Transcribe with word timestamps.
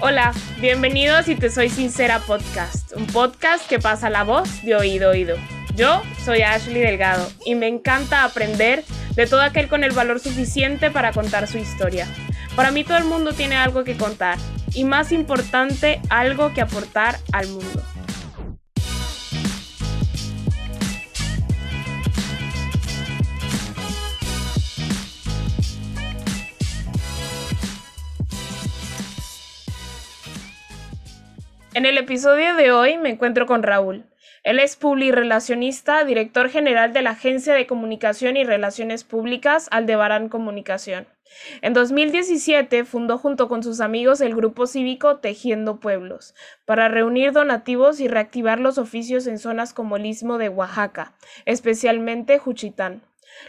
Hola, 0.00 0.32
bienvenidos 0.60 1.26
y 1.26 1.34
Te 1.34 1.50
Soy 1.50 1.68
Sincera 1.70 2.20
Podcast, 2.20 2.92
un 2.94 3.04
podcast 3.08 3.68
que 3.68 3.80
pasa 3.80 4.08
la 4.08 4.22
voz 4.22 4.62
de 4.62 4.76
oído 4.76 5.08
a 5.08 5.10
oído. 5.10 5.36
Yo 5.74 6.02
soy 6.24 6.42
Ashley 6.42 6.80
Delgado 6.80 7.28
y 7.44 7.56
me 7.56 7.66
encanta 7.66 8.22
aprender 8.22 8.84
de 9.16 9.26
todo 9.26 9.42
aquel 9.42 9.66
con 9.66 9.82
el 9.82 9.90
valor 9.90 10.20
suficiente 10.20 10.92
para 10.92 11.10
contar 11.10 11.48
su 11.48 11.58
historia. 11.58 12.06
Para 12.54 12.70
mí 12.70 12.84
todo 12.84 12.96
el 12.96 13.06
mundo 13.06 13.32
tiene 13.32 13.56
algo 13.56 13.82
que 13.82 13.96
contar 13.96 14.38
y 14.72 14.84
más 14.84 15.10
importante, 15.10 16.00
algo 16.10 16.54
que 16.54 16.60
aportar 16.60 17.18
al 17.32 17.48
mundo. 17.48 17.82
En 31.78 31.86
el 31.86 31.96
episodio 31.96 32.56
de 32.56 32.72
hoy 32.72 32.98
me 32.98 33.08
encuentro 33.08 33.46
con 33.46 33.62
Raúl. 33.62 34.04
Él 34.42 34.58
es 34.58 34.74
publirelacionista, 34.74 36.02
director 36.02 36.50
general 36.50 36.92
de 36.92 37.02
la 37.02 37.10
Agencia 37.10 37.54
de 37.54 37.68
Comunicación 37.68 38.36
y 38.36 38.42
Relaciones 38.42 39.04
Públicas 39.04 39.68
Aldebarán 39.70 40.28
Comunicación. 40.28 41.06
En 41.62 41.74
2017 41.74 42.84
fundó 42.84 43.16
junto 43.16 43.46
con 43.46 43.62
sus 43.62 43.80
amigos 43.80 44.20
el 44.20 44.34
grupo 44.34 44.66
cívico 44.66 45.18
Tejiendo 45.18 45.78
Pueblos 45.78 46.34
para 46.64 46.88
reunir 46.88 47.30
donativos 47.30 48.00
y 48.00 48.08
reactivar 48.08 48.58
los 48.58 48.76
oficios 48.76 49.28
en 49.28 49.38
zonas 49.38 49.72
como 49.72 49.98
el 49.98 50.06
Istmo 50.06 50.36
de 50.38 50.48
Oaxaca, 50.48 51.12
especialmente 51.44 52.40
Juchitán. 52.40 53.02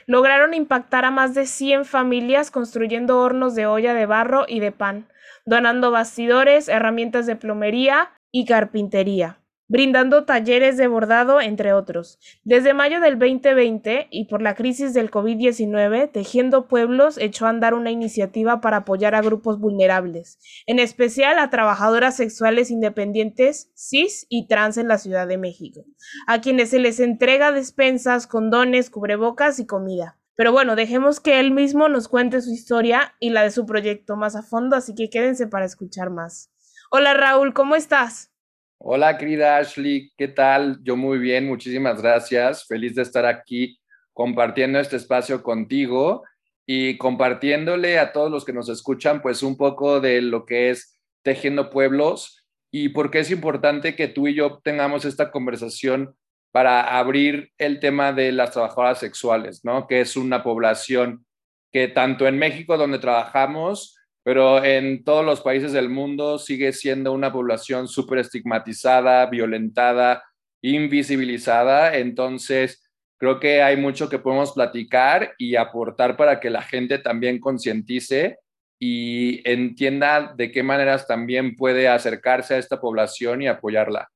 Lograron 0.06 0.54
impactar 0.54 1.04
a 1.04 1.10
más 1.10 1.34
de 1.34 1.48
100 1.48 1.84
familias 1.84 2.52
construyendo 2.52 3.18
hornos 3.18 3.56
de 3.56 3.66
olla 3.66 3.96
de 3.96 4.06
barro 4.06 4.46
y 4.48 4.60
de 4.60 4.72
pan, 4.72 5.08
donando 5.46 5.90
bastidores, 5.90 6.68
herramientas 6.68 7.26
de 7.26 7.36
plomería, 7.36 8.12
y 8.32 8.46
carpintería, 8.46 9.40
brindando 9.70 10.26
talleres 10.26 10.78
de 10.78 10.88
bordado, 10.88 11.40
entre 11.40 11.74
otros. 11.74 12.20
Desde 12.44 12.74
mayo 12.74 13.00
del 13.00 13.20
2020 13.20 14.08
y 14.10 14.26
por 14.26 14.42
la 14.42 14.56
crisis 14.56 14.94
del 14.94 15.12
COVID-19, 15.12 16.12
Tejiendo 16.12 16.68
Pueblos 16.68 17.18
echó 17.18 17.46
a 17.46 17.50
andar 17.50 17.76
una 17.76 17.92
iniciativa 17.92 18.62
para 18.62 18.78
apoyar 18.78 19.14
a 19.16 19.22
grupos 19.22 19.60
vulnerables, 19.60 20.40
en 20.66 20.80
especial 20.80 21.38
a 21.38 21.50
trabajadoras 21.50 22.18
sexuales 22.18 22.72
independientes, 22.72 23.72
cis 23.76 24.26
y 24.28 24.48
trans 24.48 24.78
en 24.78 24.88
la 24.88 24.98
Ciudad 24.98 25.28
de 25.28 25.38
México, 25.38 25.86
a 26.26 26.42
quienes 26.42 26.72
se 26.72 26.80
les 26.80 27.00
entrega 27.00 27.52
despensas, 27.52 28.26
condones, 28.26 28.90
cubrebocas 28.90 29.60
y 29.60 29.68
comida. 29.68 30.18
Pero 30.36 30.54
bueno, 30.54 30.78
dejemos 30.78 31.20
que 31.20 31.42
él 31.42 31.52
mismo 31.52 31.90
nos 31.90 32.08
cuente 32.08 32.42
su 32.42 32.52
historia 32.52 33.14
y 33.20 33.32
la 33.32 33.44
de 33.44 33.52
su 33.52 33.66
proyecto 33.66 34.16
más 34.16 34.38
a 34.38 34.42
fondo, 34.42 34.78
así 34.78 34.96
que 34.96 35.10
quédense 35.10 35.48
para 35.48 35.66
escuchar 35.66 36.10
más. 36.12 36.50
Hola 36.92 37.14
Raúl, 37.14 37.54
¿cómo 37.54 37.76
estás? 37.76 38.32
Hola 38.80 39.20
querida 39.20 39.58
Ashley, 39.58 40.12
¿qué 40.18 40.28
tal? 40.28 40.80
Yo 40.82 40.98
muy 40.98 41.20
bien, 41.20 41.46
muchísimas 41.46 42.02
gracias. 42.02 42.66
Feliz 42.66 42.96
de 42.96 43.04
estar 43.04 43.28
aquí 43.28 43.80
compartiendo 44.12 44.80
este 44.80 44.96
espacio 44.96 45.44
contigo 45.44 46.24
y 46.66 46.98
compartiéndole 46.98 48.00
a 48.00 48.12
todos 48.12 48.32
los 48.32 48.44
que 48.44 48.54
nos 48.54 48.70
escuchan 48.70 49.22
pues 49.22 49.44
un 49.44 49.56
poco 49.56 50.00
de 50.00 50.24
lo 50.24 50.48
que 50.48 50.72
es 50.72 51.00
Tejiendo 51.22 51.70
Pueblos 51.70 52.44
y 52.72 52.90
por 52.90 53.12
qué 53.12 53.20
es 53.20 53.30
importante 53.30 53.96
que 53.96 54.08
tú 54.08 54.28
y 54.28 54.34
yo 54.34 54.60
tengamos 54.64 55.06
esta 55.06 55.30
conversación 55.30 56.16
para 56.52 56.98
abrir 56.98 57.52
el 57.60 57.80
tema 57.80 58.14
de 58.14 58.32
las 58.32 58.50
trabajadoras 58.50 58.98
sexuales, 58.98 59.64
¿no? 59.64 59.86
Que 59.86 60.02
es 60.02 60.18
una 60.18 60.42
población 60.42 61.24
que 61.72 61.88
tanto 61.88 62.26
en 62.26 62.40
México 62.40 62.78
donde 62.78 62.98
trabajamos 62.98 63.99
pero 64.24 64.64
en 64.64 65.04
todos 65.04 65.26
los 65.26 65.42
países 65.42 65.72
del 65.72 65.90
mundo 65.90 66.40
sigue 66.40 66.74
siendo 66.74 67.14
una 67.14 67.32
población 67.32 67.88
súper 67.88 68.20
estigmatizada, 68.20 69.26
violentada, 69.28 70.24
invisibilizada. 70.62 71.96
Entonces, 71.96 72.84
creo 73.18 73.40
que 73.40 73.62
hay 73.62 73.78
mucho 73.78 74.10
que 74.10 74.20
podemos 74.20 74.54
platicar 74.54 75.34
y 75.38 75.56
aportar 75.56 76.18
para 76.18 76.40
que 76.40 76.50
la 76.50 76.62
gente 76.62 77.00
también 77.00 77.40
concientice 77.40 78.38
y 78.80 79.42
entienda 79.50 80.34
de 80.36 80.52
qué 80.52 80.64
maneras 80.64 81.06
también 81.06 81.56
puede 81.56 81.88
acercarse 81.88 82.56
a 82.56 82.58
esta 82.58 82.80
población 82.80 83.42
y 83.42 83.48
apoyarla. 83.48 84.10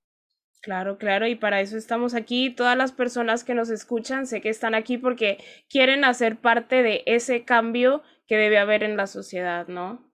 Claro, 0.61 0.97
claro, 0.97 1.27
y 1.27 1.35
para 1.35 1.59
eso 1.59 1.75
estamos 1.77 2.13
aquí. 2.13 2.49
Todas 2.49 2.77
las 2.77 2.93
personas 2.93 3.43
que 3.43 3.53
nos 3.53 3.69
escuchan, 3.69 4.25
sé 4.25 4.39
que 4.39 4.47
están 4.47 4.75
aquí 4.75 4.97
porque 4.97 5.37
quieren 5.67 6.05
hacer 6.05 6.37
parte 6.37 6.83
de 6.83 7.03
ese 7.05 7.43
cambio 7.43 8.01
que 8.27 8.37
debe 8.37 8.57
haber 8.57 8.83
en 8.83 8.97
la 8.97 9.07
sociedad, 9.07 9.67
¿no? 9.67 10.11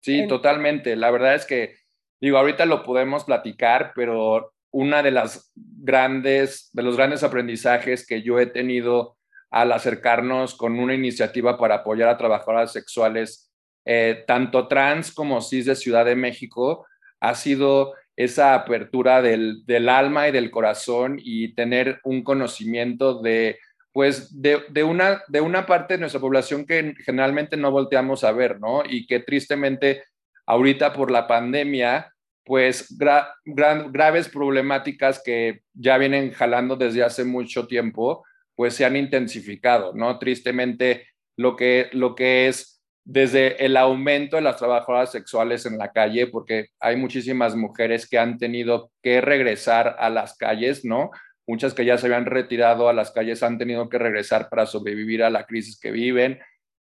Sí, 0.00 0.26
totalmente. 0.28 0.96
La 0.96 1.10
verdad 1.10 1.34
es 1.34 1.44
que, 1.44 1.76
digo, 2.20 2.38
ahorita 2.38 2.66
lo 2.66 2.82
podemos 2.82 3.24
platicar, 3.24 3.92
pero 3.94 4.52
una 4.70 5.02
de 5.02 5.10
las 5.10 5.52
grandes, 5.54 6.70
de 6.72 6.82
los 6.82 6.96
grandes 6.96 7.22
aprendizajes 7.22 8.06
que 8.06 8.22
yo 8.22 8.38
he 8.38 8.46
tenido 8.46 9.16
al 9.50 9.72
acercarnos 9.72 10.54
con 10.54 10.78
una 10.78 10.94
iniciativa 10.94 11.58
para 11.58 11.76
apoyar 11.76 12.08
a 12.08 12.18
trabajadoras 12.18 12.72
sexuales, 12.72 13.50
eh, 13.84 14.24
tanto 14.26 14.68
trans 14.68 15.12
como 15.12 15.40
cis 15.40 15.64
de 15.66 15.74
Ciudad 15.74 16.04
de 16.04 16.16
México, 16.16 16.86
ha 17.20 17.34
sido 17.34 17.94
esa 18.14 18.54
apertura 18.54 19.22
del, 19.22 19.64
del 19.64 19.88
alma 19.88 20.28
y 20.28 20.32
del 20.32 20.50
corazón 20.50 21.18
y 21.18 21.54
tener 21.54 22.00
un 22.04 22.22
conocimiento 22.22 23.22
de 23.22 23.58
pues 23.92 24.40
de, 24.40 24.84
una, 24.84 25.22
de 25.28 25.40
una 25.40 25.66
parte 25.66 25.94
de 25.94 26.00
nuestra 26.00 26.20
población 26.20 26.64
que 26.66 26.94
generalmente 27.04 27.56
no 27.56 27.70
volteamos 27.70 28.24
a 28.24 28.32
ver, 28.32 28.60
¿no? 28.60 28.82
Y 28.88 29.06
que 29.06 29.20
tristemente 29.20 30.04
ahorita 30.46 30.92
por 30.92 31.10
la 31.10 31.26
pandemia, 31.26 32.12
pues 32.44 32.96
graves 33.44 34.28
problemáticas 34.28 35.22
que 35.22 35.60
ya 35.74 35.98
vienen 35.98 36.32
jalando 36.32 36.76
desde 36.76 37.02
hace 37.02 37.24
mucho 37.24 37.66
tiempo, 37.66 38.24
pues 38.54 38.74
se 38.74 38.84
han 38.84 38.96
intensificado, 38.96 39.92
¿no? 39.94 40.18
Tristemente 40.18 41.08
lo 41.36 41.56
que, 41.56 41.88
lo 41.92 42.14
que 42.14 42.48
es 42.48 42.82
desde 43.04 43.64
el 43.64 43.76
aumento 43.76 44.36
de 44.36 44.42
las 44.42 44.56
trabajadoras 44.56 45.12
sexuales 45.12 45.64
en 45.64 45.78
la 45.78 45.92
calle, 45.92 46.26
porque 46.26 46.68
hay 46.78 46.96
muchísimas 46.96 47.56
mujeres 47.56 48.08
que 48.08 48.18
han 48.18 48.36
tenido 48.36 48.90
que 49.02 49.20
regresar 49.20 49.96
a 49.98 50.10
las 50.10 50.36
calles, 50.36 50.84
¿no? 50.84 51.10
Muchas 51.48 51.72
que 51.72 51.86
ya 51.86 51.96
se 51.96 52.06
habían 52.06 52.26
retirado 52.26 52.90
a 52.90 52.92
las 52.92 53.10
calles 53.10 53.42
han 53.42 53.56
tenido 53.56 53.88
que 53.88 53.96
regresar 53.96 54.50
para 54.50 54.66
sobrevivir 54.66 55.22
a 55.22 55.30
la 55.30 55.46
crisis 55.46 55.80
que 55.80 55.90
viven. 55.90 56.38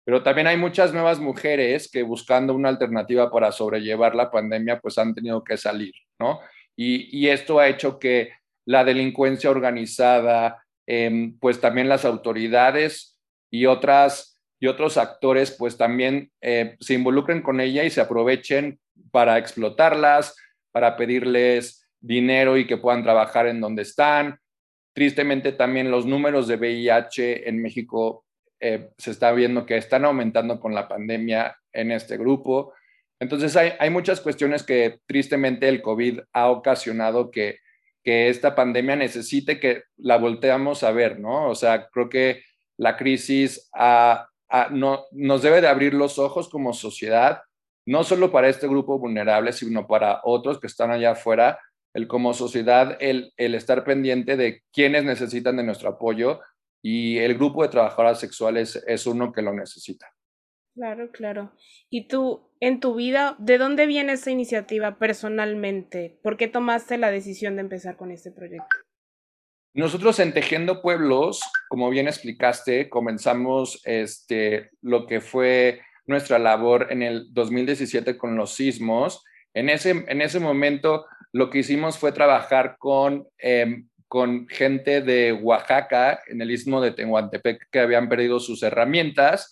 Pero 0.05 0.25
también 0.25 0.49
hay 0.49 0.57
muchas 0.57 0.93
nuevas 0.93 1.21
mujeres 1.21 1.89
que 1.89 2.03
buscando 2.03 2.55
una 2.55 2.69
alternativa 2.69 3.31
para 3.31 3.53
sobrellevar 3.53 4.17
la 4.17 4.33
pandemia, 4.33 4.81
pues 4.81 4.99
han 4.99 5.15
tenido 5.15 5.45
que 5.45 5.57
salir, 5.57 5.95
¿no? 6.19 6.41
Y, 6.75 7.29
esto 7.29 7.61
ha 7.61 7.69
hecho 7.69 8.01
que 8.01 8.33
la 8.65 8.85
delincuencia 8.85 9.49
organizada, 9.49 10.65
em, 10.87 11.39
pues 11.39 11.61
también 11.61 11.89
las 11.89 12.05
autoridades 12.05 13.17
y 13.51 13.67
otras 13.67 14.41
y 14.61 14.67
otros 14.67 14.97
actores 14.97 15.53
pues 15.53 15.77
también 15.77 16.33
eh, 16.41 16.77
se 16.81 16.95
involucren 16.95 17.43
con 17.43 17.61
ella 17.61 17.85
y 17.85 17.91
se 17.91 18.01
aprovechen 18.01 18.81
para 19.13 19.39
explotarlas, 19.39 20.35
para 20.73 20.97
pedirles 20.97 21.89
dinero 22.01 22.57
y 22.57 22.67
que 22.67 22.77
puedan 22.77 23.03
trabajar 23.03 23.47
en 23.47 23.61
donde 23.61 23.83
están, 23.83 24.41
Tristemente 24.99 25.53
también 25.53 25.93
los 25.93 26.07
números 26.07 26.49
de 26.49 26.57
VIH 26.57 27.49
en 27.49 27.63
México 27.63 28.25
eh, 28.59 28.91
se 28.99 29.13
está 29.13 29.31
viendo 29.31 29.65
que 29.65 29.77
están 29.77 30.05
aumentando 30.05 30.59
con 30.59 30.75
la 30.75 30.89
pandemia 30.89 31.57
en 31.73 31.93
este 31.93 32.17
grupo. 32.17 32.73
Entonces 33.21 33.55
hay, 33.57 33.91
muchas 33.91 34.21
cuestiones 34.21 34.65
que 34.65 34.99
tristemente 35.07 35.69
el 35.69 35.83
COVID 35.83 36.19
ha 36.33 36.51
ocasionado 36.51 37.31
que, 37.31 37.59
que 38.03 38.29
esta 38.29 38.57
pandemia 38.57 38.97
necesite 38.97 39.61
que 39.61 39.85
la 39.99 40.17
volteamos 40.17 40.83
a 40.83 40.91
ver, 40.91 41.21
¿no? 41.21 41.49
O 41.49 41.55
sea, 41.55 41.89
creo 41.91 42.09
que 42.09 42.43
la 42.77 42.97
crisis 42.97 43.71
no, 44.73 45.05
nos 45.13 45.43
debe 45.43 45.61
de 45.61 45.69
abrir 45.69 45.95
los 45.95 46.19
ojos 46.19 46.49
como 46.49 46.73
sociedad, 46.73 47.43
no 47.87 48.03
solo 48.03 48.33
para 48.33 48.49
este 48.49 48.67
grupo 48.67 48.99
vulnerable, 48.99 49.53
sino 49.53 49.87
para 49.87 50.23
otros 50.25 50.59
que 50.59 50.67
están 50.67 50.91
allá 50.91 51.13
afuera, 51.13 51.61
el 51.95 52.07
como 52.07 52.35
sociedad, 52.35 52.97
el, 53.01 53.33
el 53.37 53.55
estar 53.55 53.85
pendiente 53.85 54.37
de 54.37 54.63
quienes 54.73 55.05
necesitan 55.05 55.57
de 55.57 55.65
nuestro 55.65 55.91
apoyo 55.91 56.41
y 56.83 57.19
el 57.19 57.35
grupo 57.35 57.63
de 57.63 57.69
trabajadoras 57.71 58.21
sexuales 58.21 58.83
es 58.87 59.07
uno 59.07 59.33
que 59.33 59.43
lo 59.43 59.53
necesita. 59.53 60.07
Claro, 60.75 61.11
claro. 61.11 61.53
¿Y 61.91 62.07
tú, 62.07 62.53
en 62.61 62.79
tu 62.79 62.95
vida, 62.95 63.35
de 63.41 63.59
dónde 63.59 63.87
viene 63.87 64.13
esa 64.13 64.31
iniciativa 64.31 64.97
personalmente? 64.97 66.21
¿Por 66.23 66.37
qué 66.37 66.47
tomaste 66.47 66.99
la 66.99 67.11
decisión 67.11 67.57
de 67.57 67.63
empezar 67.63 67.97
con 67.97 68.13
este 68.13 68.31
proyecto? 68.31 68.69
Nosotros 69.75 70.21
en 70.21 70.33
Tejiendo 70.33 70.81
Pueblos, 70.81 71.41
como 71.69 71.91
bien 71.91 72.07
explicaste, 72.07 72.89
comenzamos 72.89 73.81
este, 73.85 74.71
lo 74.81 75.07
que 75.07 75.21
fue 75.21 75.81
nuestra 76.07 76.39
labor 76.39 76.87
en 76.91 77.03
el 77.03 77.33
2017 77.33 78.17
con 78.17 78.37
los 78.37 78.55
sismos. 78.55 79.25
En 79.55 79.69
ese, 79.69 79.91
en 79.91 80.23
ese 80.23 80.39
momento 80.41 81.07
lo 81.33 81.51
que 81.51 81.59
hicimos 81.59 81.99
fue 81.99 82.13
trabajar 82.13 82.77
con, 82.79 83.27
em, 83.39 83.89
con 84.07 84.49
gente 84.49 85.03
de 85.03 85.33
Oaxaca, 85.33 86.21
en 86.29 86.41
el 86.41 86.51
istmo 86.51 86.81
de 86.81 86.93
Tehuantepec, 86.93 87.69
que 87.71 87.81
habían 87.81 88.09
perdido 88.09 88.41
sus 88.41 88.63
herramientas. 88.63 89.51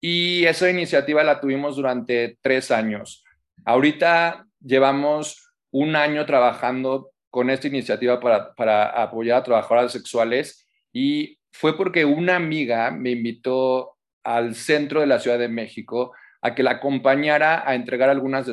Y 0.00 0.44
esa 0.44 0.70
iniciativa 0.70 1.24
la 1.24 1.40
tuvimos 1.40 1.76
durante 1.76 2.38
tres 2.40 2.70
años. 2.70 3.24
Ahorita 3.64 4.46
llevamos 4.60 5.52
un 5.70 5.96
año 5.96 6.24
trabajando 6.26 7.10
con 7.30 7.50
esta 7.50 7.66
iniciativa 7.66 8.20
para, 8.20 8.54
para 8.54 9.02
apoyar 9.02 9.38
a 9.38 9.42
trabajadoras 9.42 9.92
sexuales 9.92 10.66
y 10.92 11.38
fue 11.52 11.76
porque 11.76 12.04
una 12.04 12.36
amiga 12.36 12.90
me 12.90 13.10
invitó 13.10 13.96
al 14.24 14.54
centro 14.54 15.00
de 15.00 15.06
la 15.06 15.18
Ciudad 15.18 15.38
de 15.38 15.48
México 15.48 16.14
a 16.40 16.54
que 16.54 16.62
la 16.62 16.72
acompañara 16.72 17.68
a 17.68 17.74
entregar 17.74 18.08
algunas 18.10 18.46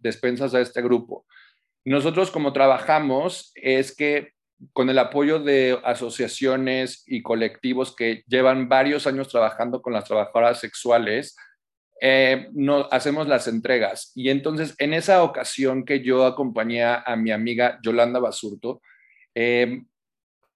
despensas 0.00 0.54
a 0.54 0.60
este 0.60 0.82
grupo. 0.82 1.26
Nosotros 1.84 2.30
como 2.30 2.52
trabajamos 2.52 3.52
es 3.54 3.94
que 3.94 4.32
con 4.72 4.88
el 4.88 4.98
apoyo 4.98 5.40
de 5.40 5.78
asociaciones 5.84 7.02
y 7.06 7.22
colectivos 7.22 7.96
que 7.96 8.22
llevan 8.28 8.68
varios 8.68 9.06
años 9.06 9.28
trabajando 9.28 9.82
con 9.82 9.92
las 9.92 10.04
trabajadoras 10.04 10.60
sexuales, 10.60 11.36
eh, 12.00 12.48
hacemos 12.90 13.26
las 13.26 13.48
entregas. 13.48 14.12
Y 14.14 14.30
entonces, 14.30 14.74
en 14.78 14.94
esa 14.94 15.22
ocasión 15.22 15.84
que 15.84 16.02
yo 16.02 16.24
acompañé 16.24 16.84
a 16.84 17.16
mi 17.16 17.30
amiga 17.30 17.78
Yolanda 17.82 18.20
Basurto, 18.20 18.80
eh, 19.34 19.82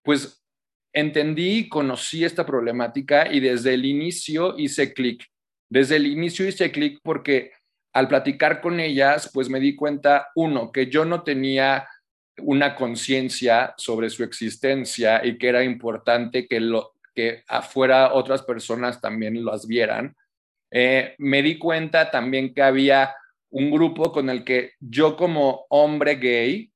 pues 0.03 0.45
entendí 0.93 1.59
y 1.59 1.69
conocí 1.69 2.25
esta 2.25 2.47
problemática 2.47 3.31
y 3.31 3.41
desde 3.41 3.75
el 3.75 3.85
inicio 3.85 4.57
hice 4.59 4.95
clic. 4.95 5.25
Desde 5.69 5.97
el 5.97 6.07
inicio 6.07 6.47
hice 6.47 6.71
clic 6.71 7.01
porque 7.03 7.53
al 7.97 8.09
platicar 8.09 8.61
con 8.61 8.79
ellas, 8.79 9.31
pues 9.33 9.49
me 9.49 9.59
di 9.59 9.75
cuenta, 9.75 10.29
uno, 10.35 10.71
que 10.71 10.89
yo 10.89 11.07
no 11.07 11.23
tenía 11.23 11.89
una 12.43 12.75
conciencia 12.75 13.73
sobre 13.79 14.11
su 14.11 14.23
existencia 14.23 15.25
y 15.25 15.39
que 15.39 15.49
era 15.49 15.65
importante 15.65 16.47
que, 16.47 16.61
lo, 16.61 16.93
que 17.15 17.43
afuera 17.49 18.13
otras 18.13 18.43
personas 18.43 19.01
también 19.01 19.43
las 19.43 19.67
vieran. 19.67 20.15
Eh, 20.71 21.15
me 21.17 21.41
di 21.41 21.57
cuenta 21.57 22.11
también 22.11 22.53
que 22.53 22.61
había 22.61 23.15
un 23.49 23.71
grupo 23.71 24.13
con 24.13 24.29
el 24.29 24.45
que 24.45 24.73
yo 24.79 25.17
como 25.17 25.65
hombre 25.71 26.17
gay 26.17 26.71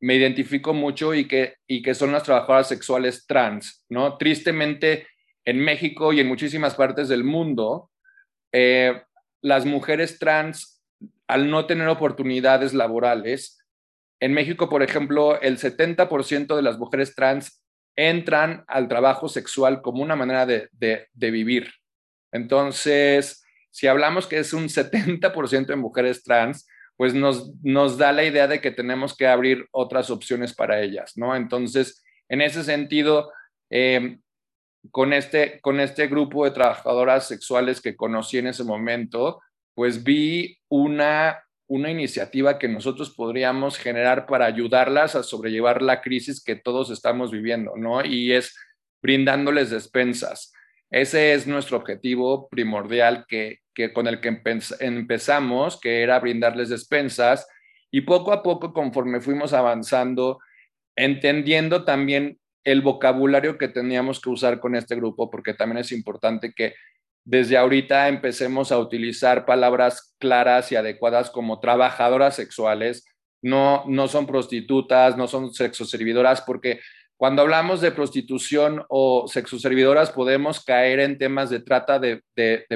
me 0.00 0.16
identifico 0.16 0.74
mucho 0.74 1.14
y 1.14 1.28
que, 1.28 1.58
y 1.68 1.80
que 1.80 1.94
son 1.94 2.10
las 2.10 2.24
trabajadoras 2.24 2.66
sexuales 2.66 3.24
trans, 3.24 3.84
¿no? 3.88 4.16
Tristemente, 4.16 5.06
en 5.44 5.60
México 5.60 6.12
y 6.12 6.18
en 6.18 6.26
muchísimas 6.26 6.74
partes 6.74 7.08
del 7.08 7.22
mundo, 7.22 7.92
eh, 8.50 9.00
las 9.42 9.64
mujeres 9.64 10.18
trans, 10.18 10.82
al 11.26 11.50
no 11.50 11.66
tener 11.66 11.88
oportunidades 11.88 12.74
laborales, 12.74 13.56
en 14.20 14.32
México, 14.32 14.68
por 14.68 14.82
ejemplo, 14.82 15.40
el 15.40 15.58
70% 15.58 16.56
de 16.56 16.62
las 16.62 16.78
mujeres 16.78 17.14
trans 17.14 17.62
entran 17.96 18.64
al 18.66 18.88
trabajo 18.88 19.28
sexual 19.28 19.82
como 19.82 20.02
una 20.02 20.16
manera 20.16 20.46
de, 20.46 21.08
vivir. 21.14 21.70
Entonces, 22.32 23.44
si 23.70 23.86
hablamos 23.86 24.26
que 24.26 24.38
es 24.38 24.52
un 24.52 24.68
70% 24.68 25.66
de 25.66 25.76
mujeres 25.76 26.22
trans, 26.22 26.66
pues 26.96 27.12
nos, 27.12 27.52
nos 27.62 27.98
da 27.98 28.12
la 28.12 28.24
idea 28.24 28.48
de 28.48 28.60
que 28.60 28.70
tenemos 28.70 29.14
que 29.14 29.26
abrir 29.26 29.66
otras 29.70 30.08
opciones 30.08 30.54
para 30.54 30.80
ellas, 30.80 31.12
¿no? 31.16 31.36
Entonces, 31.36 32.02
en 32.28 32.40
ese 32.40 32.64
sentido, 32.64 33.30
eh, 33.70 34.18
con 34.90 35.12
este, 35.12 35.60
con 35.60 35.80
este 35.80 36.06
grupo 36.06 36.44
de 36.44 36.50
trabajadoras 36.50 37.26
sexuales 37.28 37.80
que 37.80 37.96
conocí 37.96 38.38
en 38.38 38.48
ese 38.48 38.64
momento, 38.64 39.40
pues 39.74 40.02
vi 40.02 40.58
una, 40.68 41.42
una 41.66 41.90
iniciativa 41.90 42.58
que 42.58 42.68
nosotros 42.68 43.14
podríamos 43.14 43.78
generar 43.78 44.26
para 44.26 44.46
ayudarlas 44.46 45.14
a 45.14 45.22
sobrellevar 45.22 45.82
la 45.82 46.00
crisis 46.00 46.42
que 46.42 46.56
todos 46.56 46.90
estamos 46.90 47.30
viviendo, 47.30 47.76
¿no? 47.76 48.04
Y 48.04 48.32
es 48.32 48.56
brindándoles 49.02 49.70
despensas. 49.70 50.52
Ese 50.90 51.34
es 51.34 51.46
nuestro 51.46 51.76
objetivo 51.76 52.48
primordial 52.48 53.26
que, 53.28 53.60
que 53.74 53.92
con 53.92 54.06
el 54.06 54.20
que 54.20 54.40
empezamos, 54.80 55.80
que 55.80 56.02
era 56.02 56.20
brindarles 56.20 56.68
despensas. 56.68 57.46
Y 57.90 58.02
poco 58.02 58.32
a 58.32 58.42
poco, 58.42 58.72
conforme 58.72 59.20
fuimos 59.20 59.52
avanzando, 59.52 60.38
entendiendo 60.96 61.84
también 61.84 62.38
el 62.66 62.82
vocabulario 62.82 63.58
que 63.58 63.68
teníamos 63.68 64.20
que 64.20 64.28
usar 64.28 64.58
con 64.58 64.74
este 64.74 64.96
grupo, 64.96 65.30
porque 65.30 65.54
también 65.54 65.78
es 65.78 65.92
importante 65.92 66.52
que 66.52 66.74
desde 67.24 67.56
ahorita 67.56 68.08
empecemos 68.08 68.72
a 68.72 68.78
utilizar 68.78 69.46
palabras 69.46 70.16
claras 70.18 70.72
y 70.72 70.76
adecuadas 70.76 71.30
como 71.30 71.60
trabajadoras 71.60 72.34
sexuales, 72.34 73.04
no, 73.40 73.84
no 73.86 74.08
son 74.08 74.26
prostitutas, 74.26 75.16
no 75.16 75.28
son 75.28 75.54
sexoservidoras, 75.54 76.42
porque 76.42 76.80
cuando 77.16 77.42
hablamos 77.42 77.80
de 77.80 77.92
prostitución 77.92 78.84
o 78.88 79.28
sexoservidoras 79.28 80.10
podemos 80.10 80.64
caer 80.64 80.98
en 80.98 81.18
temas 81.18 81.50
de 81.50 81.60
trata 81.60 82.00
de, 82.00 82.20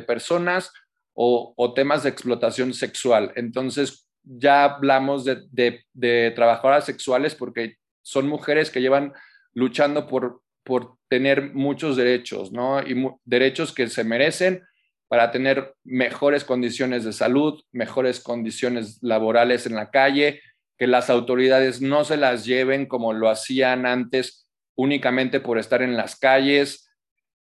personas 0.07 0.73
o, 1.15 1.73
temas 1.75 2.05
de 2.05 2.11
explotación 2.11 2.75
sexual. 2.75 3.33
Entonces 3.35 4.09
ya 4.23 4.65
hablamos 4.65 5.25
de, 5.25 5.83
de 5.93 6.31
trabajadoras 6.31 6.85
sexuales 6.85 7.35
porque 7.35 7.75
son 8.03 8.29
mujeres 8.29 8.71
que 8.71 8.81
llevan 8.81 9.13
luchando 9.55 10.07
por, 10.07 10.43
por 10.65 10.97
tener 11.09 11.53
muchos 11.55 11.97
derechos, 11.97 12.53
¿no? 12.53 12.81
Y 12.81 13.09
derechos 13.25 13.73
que 13.73 13.89
se 13.89 14.05
merecen 14.05 14.63
para 15.09 15.33
tener 15.33 15.75
mejores 15.83 16.45
condiciones 16.45 17.05
de 17.05 17.13
salud, 17.13 17.61
mejores 17.73 18.21
condiciones 18.21 18.99
laborales 19.03 19.67
en 19.67 19.75
la 19.75 19.91
calle, 19.91 20.41
que 20.79 20.87
las 20.87 21.11
autoridades 21.11 21.83
no 21.83 22.05
se 22.05 22.17
las 22.17 22.45
lleven 22.45 22.87
como 22.87 23.13
lo 23.13 23.29
hacían 23.29 23.87
antes 23.87 24.47
únicamente 24.77 25.41
por 25.41 25.59
estar 25.59 25.83
en 25.83 25.97
las 25.97 26.17
calles. 26.17 26.89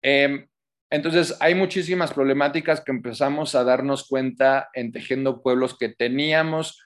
Em, 0.02 0.48
entonces, 0.90 1.36
hay 1.40 1.54
muchísimas 1.54 2.12
problemáticas 2.12 2.82
que 2.82 2.92
empezamos 2.92 3.54
a 3.54 3.64
darnos 3.64 4.06
cuenta 4.06 4.68
en 4.74 4.92
Tejiendo 4.92 5.40
Pueblos 5.40 5.78
que 5.78 5.88
teníamos, 5.88 6.78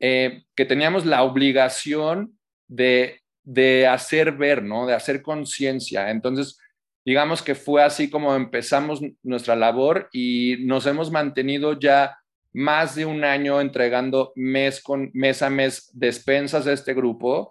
eh, 0.00 0.42
que 0.56 0.64
teníamos 0.64 1.06
la 1.06 1.22
obligación 1.22 2.36
de 2.66 3.20
de 3.44 3.86
hacer 3.86 4.32
ver, 4.32 4.62
¿no? 4.62 4.86
De 4.86 4.94
hacer 4.94 5.22
conciencia. 5.22 6.10
Entonces, 6.10 6.58
digamos 7.04 7.42
que 7.42 7.54
fue 7.54 7.82
así 7.82 8.10
como 8.10 8.34
empezamos 8.34 9.00
nuestra 9.22 9.54
labor 9.54 10.08
y 10.12 10.56
nos 10.60 10.86
hemos 10.86 11.10
mantenido 11.10 11.78
ya 11.78 12.18
más 12.52 12.94
de 12.94 13.04
un 13.04 13.24
año 13.24 13.60
entregando 13.60 14.32
mes 14.36 14.82
con 14.82 15.10
mes 15.12 15.42
a 15.42 15.50
mes 15.50 15.90
despensas 15.92 16.66
a 16.66 16.72
este 16.72 16.94
grupo 16.94 17.50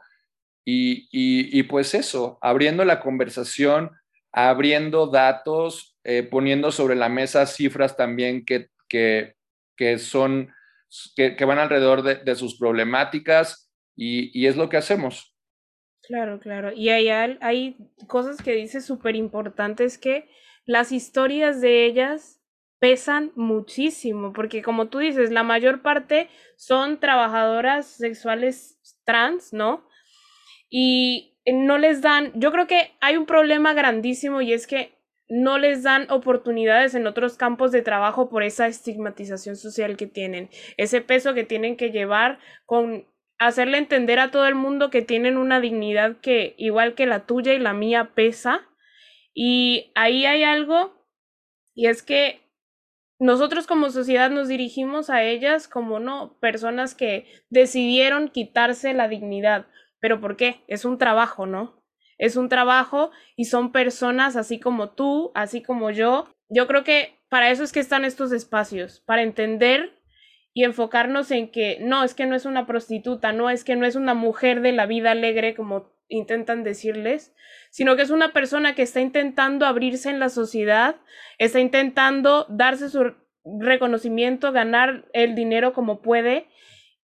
y, 0.65 1.61
pues 1.63 1.93
eso, 1.93 2.39
abriendo 2.41 2.85
la 2.85 3.01
conversación, 3.01 3.91
abriendo 4.31 5.07
datos, 5.07 5.97
eh, 6.05 6.23
poniendo 6.23 6.71
sobre 6.71 6.95
la 6.95 7.09
mesa 7.09 7.45
cifras 7.45 7.97
también 7.97 8.45
que, 8.45 8.69
que, 8.87 9.99
son, 9.99 10.53
que, 11.17 11.35
van 11.43 11.59
alrededor 11.59 12.01
de, 12.01 12.35
sus 12.35 12.57
problemáticas 12.57 13.69
y 13.95 14.47
es 14.47 14.55
lo 14.55 14.69
que 14.69 14.77
hacemos. 14.77 15.32
Claro, 16.03 16.39
claro. 16.39 16.71
Y 16.73 16.89
hay, 16.89 17.09
hay 17.09 17.77
cosas 18.07 18.41
que 18.41 18.53
dice 18.53 18.81
súper 18.81 19.15
importantes 19.15 19.97
que 19.97 20.27
las 20.65 20.91
historias 20.91 21.61
de 21.61 21.85
ellas 21.85 22.41
pesan 22.79 23.31
muchísimo, 23.35 24.33
porque 24.33 24.61
como 24.61 24.89
tú 24.89 24.99
dices, 24.99 25.31
la 25.31 25.43
mayor 25.43 25.81
parte 25.81 26.29
son 26.57 26.99
trabajadoras 26.99 27.85
sexuales 27.87 28.77
trans, 29.05 29.53
¿no? 29.53 29.87
Y 30.69 31.37
no 31.45 31.77
les 31.77 32.01
dan, 32.01 32.33
yo 32.35 32.51
creo 32.51 32.67
que 32.67 32.91
hay 32.99 33.15
un 33.15 33.25
problema 33.25 33.73
grandísimo 33.73 34.41
y 34.41 34.51
es 34.51 34.67
que 34.67 34.93
no 35.29 35.57
les 35.57 35.83
dan 35.83 36.11
oportunidades 36.11 36.95
en 36.95 37.07
otros 37.07 37.37
campos 37.37 37.71
de 37.71 37.81
trabajo 37.81 38.29
por 38.29 38.43
esa 38.43 38.67
estigmatización 38.67 39.55
social 39.55 39.95
que 39.95 40.07
tienen, 40.07 40.49
ese 40.75 40.99
peso 40.99 41.33
que 41.33 41.45
tienen 41.45 41.77
que 41.77 41.91
llevar 41.91 42.39
con 42.65 43.05
hacerle 43.47 43.77
entender 43.77 44.19
a 44.19 44.31
todo 44.31 44.47
el 44.47 44.55
mundo 44.55 44.89
que 44.89 45.01
tienen 45.01 45.37
una 45.37 45.59
dignidad 45.59 46.17
que 46.21 46.55
igual 46.57 46.95
que 46.95 47.05
la 47.05 47.25
tuya 47.25 47.53
y 47.53 47.59
la 47.59 47.73
mía 47.73 48.11
pesa. 48.15 48.67
Y 49.33 49.91
ahí 49.95 50.25
hay 50.25 50.43
algo, 50.43 50.93
y 51.73 51.87
es 51.87 52.03
que 52.03 52.41
nosotros 53.19 53.67
como 53.67 53.89
sociedad 53.89 54.29
nos 54.29 54.47
dirigimos 54.47 55.09
a 55.09 55.23
ellas 55.23 55.67
como 55.67 55.99
no, 55.99 56.37
personas 56.39 56.93
que 56.93 57.25
decidieron 57.49 58.27
quitarse 58.27 58.93
la 58.93 59.07
dignidad. 59.07 59.67
¿Pero 59.99 60.19
por 60.19 60.35
qué? 60.35 60.63
Es 60.67 60.85
un 60.85 60.97
trabajo, 60.97 61.45
¿no? 61.45 61.81
Es 62.17 62.35
un 62.35 62.49
trabajo 62.49 63.11
y 63.35 63.45
son 63.45 63.71
personas 63.71 64.35
así 64.35 64.59
como 64.59 64.91
tú, 64.91 65.31
así 65.35 65.63
como 65.63 65.89
yo. 65.89 66.27
Yo 66.49 66.67
creo 66.67 66.83
que 66.83 67.17
para 67.29 67.49
eso 67.49 67.63
es 67.63 67.71
que 67.71 67.79
están 67.79 68.05
estos 68.05 68.31
espacios, 68.31 68.99
para 69.01 69.23
entender 69.23 70.02
y 70.53 70.63
enfocarnos 70.63 71.31
en 71.31 71.49
que 71.49 71.77
no, 71.81 72.03
es 72.03 72.13
que 72.13 72.25
no 72.25 72.35
es 72.35 72.45
una 72.45 72.67
prostituta, 72.67 73.31
no, 73.31 73.49
es 73.49 73.63
que 73.63 73.75
no 73.75 73.85
es 73.85 73.95
una 73.95 74.13
mujer 74.13 74.61
de 74.61 74.71
la 74.71 74.85
vida 74.85 75.11
alegre 75.11 75.55
como 75.55 75.91
intentan 76.07 76.63
decirles, 76.63 77.33
sino 77.71 77.95
que 77.95 78.03
es 78.03 78.11
una 78.11 78.33
persona 78.33 78.75
que 78.75 78.83
está 78.83 79.01
intentando 79.01 79.65
abrirse 79.65 80.09
en 80.09 80.19
la 80.19 80.29
sociedad, 80.29 80.97
está 81.39 81.59
intentando 81.59 82.45
darse 82.49 82.89
su 82.89 83.15
reconocimiento, 83.43 84.51
ganar 84.51 85.05
el 85.13 85.33
dinero 85.33 85.73
como 85.73 86.01
puede 86.01 86.47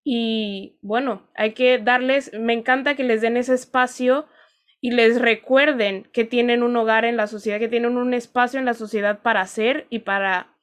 y 0.04 0.78
bueno, 0.82 1.30
hay 1.36 1.54
que 1.54 1.80
darles, 1.80 2.32
me 2.34 2.54
encanta 2.54 2.96
que 2.96 3.04
les 3.04 3.22
den 3.22 3.36
ese 3.36 3.56
espacio 3.56 4.28
y 4.82 4.92
les 4.92 5.20
recuerden 5.20 6.08
que 6.14 6.24
tienen 6.24 6.64
un 6.64 6.76
hogar 6.78 7.04
en 7.04 7.18
la 7.18 7.28
sociedad, 7.28 7.60
que 7.60 7.68
tienen 7.68 7.98
un 7.98 8.14
espacio 8.14 8.60
en 8.60 8.66
la 8.66 8.74
sociedad 8.74 9.22
para 9.22 9.42
hacer 9.42 9.88
y 9.90 10.00
para 10.00 10.56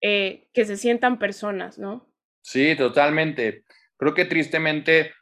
eh, 0.00 0.48
que 0.54 0.64
se 0.64 0.76
sientan 0.76 1.18
personas, 1.18 1.78
¿no? 1.78 2.09
Sí, 2.42 2.74
totalmente. 2.76 3.64
Creo 3.96 4.14
que 4.14 4.24
tristemente 4.24 5.12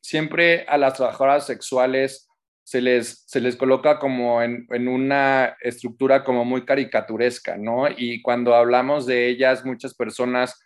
siempre 0.00 0.64
a 0.68 0.78
las 0.78 0.94
trabajadoras 0.94 1.46
sexuales 1.46 2.28
se 2.62 2.80
les, 2.80 3.24
se 3.26 3.40
les 3.40 3.56
coloca 3.56 3.98
como 3.98 4.42
en, 4.42 4.66
en, 4.70 4.86
una 4.86 5.56
estructura 5.60 6.22
como 6.22 6.44
muy 6.44 6.64
caricaturesca, 6.64 7.56
¿no? 7.56 7.88
Y 7.88 8.22
cuando 8.22 8.54
hablamos 8.54 9.06
de 9.06 9.28
ellas, 9.28 9.64
muchas 9.64 9.94
personas 9.94 10.58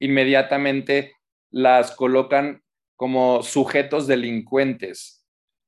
inmediatamente 0.00 1.12
las 1.50 1.92
colocan 1.92 2.62
como 2.96 3.42
sujetos 3.42 4.06
delincuentes, 4.06 5.26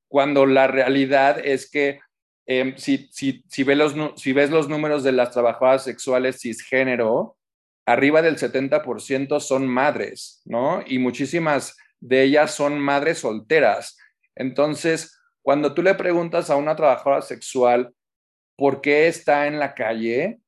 cuando 0.08 0.46
la 0.46 0.66
realidad 0.66 1.44
es 1.44 1.70
que 1.70 2.00
em, 2.46 2.76
si, 2.76 3.08
si, 3.10 3.44
si, 3.48 3.64
ves 3.64 3.76
los, 3.76 3.94
si 4.20 4.32
ves 4.32 4.50
los 4.50 4.68
números 4.68 5.02
de 5.02 5.12
las 5.12 5.32
trabajadoras 5.32 5.84
sexuales 5.84 6.40
cisgénero, 6.40 7.36
arriba 7.86 8.22
del 8.22 8.36
70% 8.36 9.40
son 9.40 9.66
madres, 9.66 10.42
¿no? 10.44 10.82
Y 10.86 10.98
muchísimas 10.98 11.76
de 12.00 12.22
ellas 12.22 12.54
son 12.54 12.78
madres 12.78 13.18
solteras. 13.18 13.96
Entonces, 14.34 15.20
cuando 15.42 15.74
tú 15.74 15.82
le 15.82 15.94
preguntas 15.94 16.50
a 16.50 16.56
una 16.56 16.76
trabajadora 16.76 17.22
sexual 17.22 17.94
por 18.56 18.80
qué 18.80 19.08
está 19.08 19.46
en 19.46 19.58
la 19.58 19.74
calle, 19.74 20.40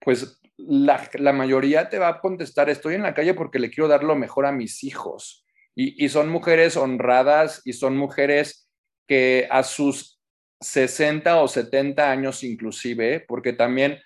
pues 0.00 0.40
la, 0.56 1.32
mayoría 1.32 1.88
te 1.88 1.98
va 1.98 2.08
a 2.08 2.20
contestar, 2.20 2.68
estoy 2.68 2.94
en 2.94 3.02
la 3.02 3.14
calle 3.14 3.34
porque 3.34 3.58
le 3.58 3.70
quiero 3.70 3.88
dar 3.88 4.04
lo 4.04 4.14
mejor 4.14 4.46
a 4.46 4.52
mis 4.52 4.84
hijos. 4.84 5.44
Y, 5.74 6.08
son 6.10 6.28
mujeres 6.28 6.76
honradas 6.76 7.62
y 7.64 7.72
son 7.72 7.96
mujeres 7.96 8.68
que 9.08 9.48
a 9.50 9.62
sus 9.62 10.20
60 10.60 11.40
o 11.40 11.48
70 11.48 12.10
años 12.10 12.44
inclusive, 12.44 13.20
porque 13.20 13.54
también 13.54 13.98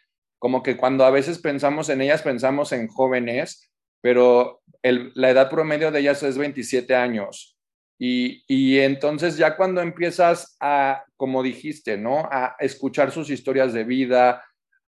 como 0.46 0.62
que 0.62 0.76
cuando 0.76 1.04
a 1.04 1.10
veces 1.10 1.40
pensamos 1.40 1.88
en 1.88 2.00
ellas, 2.00 2.22
pensamos 2.22 2.70
en 2.70 2.86
jóvenes, 2.86 3.68
pero 4.00 4.62
la 4.80 5.30
edad 5.30 5.50
promedio 5.50 5.90
de 5.90 5.98
ellas 5.98 6.22
es 6.22 6.38
27 6.38 6.94
años. 6.94 7.58
Y, 7.98 8.78
entonces 8.78 9.36
ya 9.38 9.56
cuando 9.56 9.80
empiezas 9.80 10.56
a, 10.60 11.02
como 11.16 11.42
dijiste, 11.42 11.96
¿no? 11.96 12.28
A 12.30 12.54
escuchar 12.60 13.10
sus 13.10 13.28
historias 13.28 13.72
de 13.72 13.82
vida, 13.82 14.44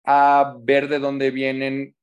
a 0.05 0.57
ver 0.61 0.89
de 0.89 0.99
dónde 0.99 1.31
vienen. 1.31 1.97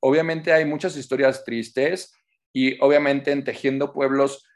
Obviamente 0.00 0.52
hay 0.52 0.66
muchas 0.66 0.94
historias 0.94 1.42
tristes 1.42 2.12
y 2.52 2.78
obviamente 2.84 3.32
en 3.32 3.44
Tejiendo 3.44 3.94
Pueblos 3.94 4.46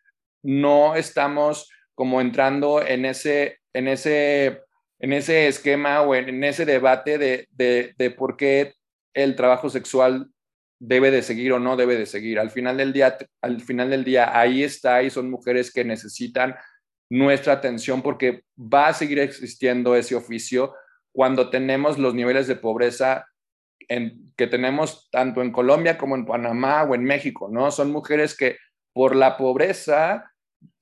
no 0.43 0.97
estamos 0.97 1.71
como 1.95 2.21
entrando 2.21 2.83
en 2.87 3.07
ese, 3.07 3.61
en 3.73 3.89
ese, 3.89 4.61
en 4.99 5.13
ese 5.13 5.49
esquema 5.49 6.03
o 6.03 6.15
en, 6.15 6.43
ese 6.45 6.65
debate 6.65 7.19
de, 7.19 7.49
de, 7.51 7.95
de 7.99 8.11
por 8.11 8.37
qué 8.37 8.75
el 9.15 9.37
trabajo 9.37 9.71
sexual 9.71 10.31
debe 10.79 11.11
de 11.11 11.23
seguir 11.23 11.53
o 11.53 11.59
no 11.59 11.77
debe 11.77 11.97
de 11.97 12.07
seguir. 12.07 12.39
Al 12.39 12.51
final 12.51 12.77
del 12.77 12.93
día, 12.93 13.17
al 13.41 13.61
final 13.61 13.91
del 13.91 14.05
día, 14.05 14.39
ahí 14.39 14.63
está 14.63 15.03
y 15.03 15.11
son 15.11 15.31
mujeres 15.31 15.73
que 15.73 15.85
necesitan 15.85 16.55
nuestra 17.11 17.55
atención 17.55 18.03
porque 18.03 18.43
va 18.59 18.89
a 18.89 18.95
seguir 18.95 19.19
existiendo 19.19 19.95
ese 19.95 20.15
oficio 20.15 20.75
cuando 21.13 21.49
tenemos 21.49 21.99
los 21.99 22.15
niveles 22.15 22.47
de 22.49 22.57
pobreza 22.57 23.27
en, 23.89 24.33
que 24.37 24.47
tenemos 24.47 25.09
tanto 25.11 25.43
en 25.43 25.53
Colombia 25.53 25.97
como 25.97 26.17
en 26.17 26.27
Panamá 26.27 26.83
o 26.83 26.95
en 26.95 27.05
México, 27.05 27.49
¿no? 27.51 27.71
Son 27.71 27.93
mujeres 27.93 28.37
que 28.37 28.57
por 28.93 29.15
la 29.15 29.37
pobreza 29.37 30.33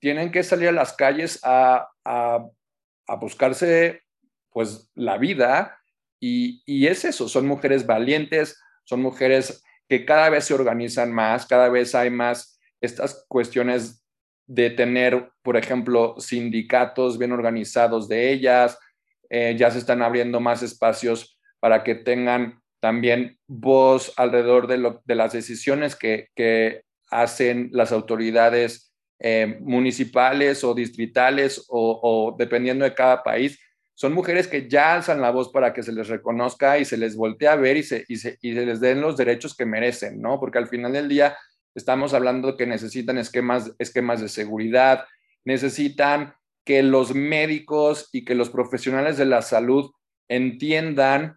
tienen 0.01 0.31
que 0.31 0.43
salir 0.43 0.69
a 0.69 0.73
las 0.73 0.95
calles 0.95 1.41
a, 1.43 1.89
a 3.07 3.17
buscarse 3.17 4.03
pues 4.51 4.91
la 4.95 5.19
vida. 5.19 5.79
Y, 6.21 6.63
y 6.67 6.87
es 6.87 7.05
eso, 7.05 7.29
son 7.29 7.47
mujeres 7.47 7.87
valientes, 7.87 8.61
son 8.85 9.03
mujeres 9.03 9.63
que 9.89 10.05
cada 10.05 10.31
vez 10.31 10.45
se 10.45 10.55
organizan 10.55 11.13
más, 11.13 11.47
cada 11.47 11.69
vez 11.69 11.95
hay 11.95 12.11
más 12.11 12.59
estas 12.81 13.25
cuestiones 13.29 14.05
de 14.47 14.71
tener, 14.71 15.31
por 15.43 15.57
ejemplo, 15.57 16.15
sindicatos 16.19 17.19
bien 17.19 17.33
organizados 17.33 18.09
de 18.09 18.33
ellas, 18.33 18.79
eh, 19.31 19.57
ya 19.57 19.71
se 19.71 19.79
están 19.79 20.03
abriendo 20.03 20.41
más 20.41 20.63
espacios 20.63 21.39
para 21.59 21.85
que 21.85 21.95
tengan 21.95 22.61
también 22.81 23.39
voz 23.47 24.13
alrededor 24.17 24.67
de, 24.67 25.15
las 25.15 25.33
decisiones 25.33 25.97
que, 25.97 26.83
hacen 27.11 27.69
las 27.73 27.93
autoridades 27.93 28.92
eh, 29.23 29.59
municipales 29.61 30.65
o 30.65 30.75
distritales 30.75 31.65
o 31.69 32.35
dependiendo 32.39 32.85
de 32.85 32.95
cada 32.95 33.23
país 33.23 33.59
son 33.95 34.15
mujeres 34.15 34.49
que 34.49 34.69
ya 34.69 34.95
alzan 34.95 35.21
la 35.21 35.31
voz 35.31 35.51
para 35.51 35.73
que 35.73 35.83
se 35.83 35.93
les 35.93 36.09
reconozca 36.09 36.79
y 36.79 36.85
se 36.85 36.97
les 36.97 37.15
voltee 37.17 37.49
a 37.49 37.57
ver 37.57 37.77
y 37.77 37.83
se, 37.83 38.05
les 38.43 38.81
den 38.81 39.01
los 39.01 39.17
derechos 39.17 39.55
que 39.55 39.67
merecen, 39.67 40.21
¿no? 40.21 40.41
Porque 40.41 40.59
al 40.59 40.69
final 40.69 40.93
del 40.93 41.09
día 41.09 41.37
estamos 41.75 42.15
hablando 42.15 42.57
que 42.57 42.67
necesitan 42.67 43.19
esquemas, 43.19 43.73
esquemas 43.79 44.21
de 44.21 44.29
seguridad, 44.29 45.05
necesitan 45.45 46.35
que 46.65 46.83
los 46.83 47.15
médicos 47.15 48.09
y 48.13 48.25
que 48.25 48.35
los 48.35 48.51
profesionales 48.51 49.19
de 49.19 49.27
la 49.27 49.43
salud 49.43 49.91
entiendan 50.29 51.37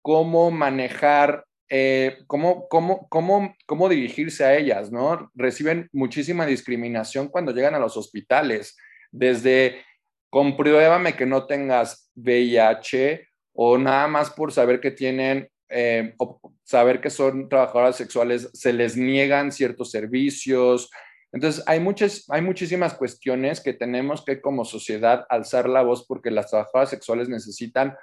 cómo 0.00 0.50
manejar, 0.50 1.44
eh, 1.68 2.18
cómo, 2.26 2.68
cómo, 2.68 3.08
cómo, 3.08 3.56
cómo 3.66 3.88
dirigirse 3.88 4.44
a 4.44 4.56
ellas, 4.56 4.92
¿no? 4.92 5.30
Reciben 5.34 5.88
muchísima 5.92 6.46
discriminación 6.46 7.28
cuando 7.28 7.52
llegan 7.52 7.74
a 7.74 7.80
los 7.80 7.96
hospitales, 7.96 8.76
desde 9.10 9.84
compruébame 10.30 11.14
que 11.14 11.26
no 11.26 11.46
tengas 11.46 12.10
VIH 12.14 13.28
o 13.52 13.78
nada 13.78 14.06
más 14.06 14.30
por 14.30 14.52
saber 14.52 14.80
que 14.80 14.90
tienen, 14.90 15.48
eh, 15.68 16.14
o 16.18 16.40
saber 16.62 17.00
que 17.00 17.10
son 17.10 17.48
trabajadoras 17.48 17.96
sexuales, 17.96 18.50
se 18.52 18.72
les 18.72 18.96
niegan 18.96 19.50
ciertos 19.50 19.90
servicios. 19.90 20.90
Entonces, 21.32 21.64
hay, 21.66 21.80
muchas, 21.80 22.24
hay 22.28 22.42
muchísimas 22.42 22.94
cuestiones 22.94 23.60
que 23.60 23.72
tenemos 23.72 24.24
que 24.24 24.40
como 24.40 24.64
sociedad 24.64 25.26
alzar 25.28 25.68
la 25.68 25.82
voz 25.82 26.06
porque 26.06 26.30
las 26.30 26.50
trabajadoras 26.50 26.90
sexuales 26.90 27.28
necesitan, 27.28 27.96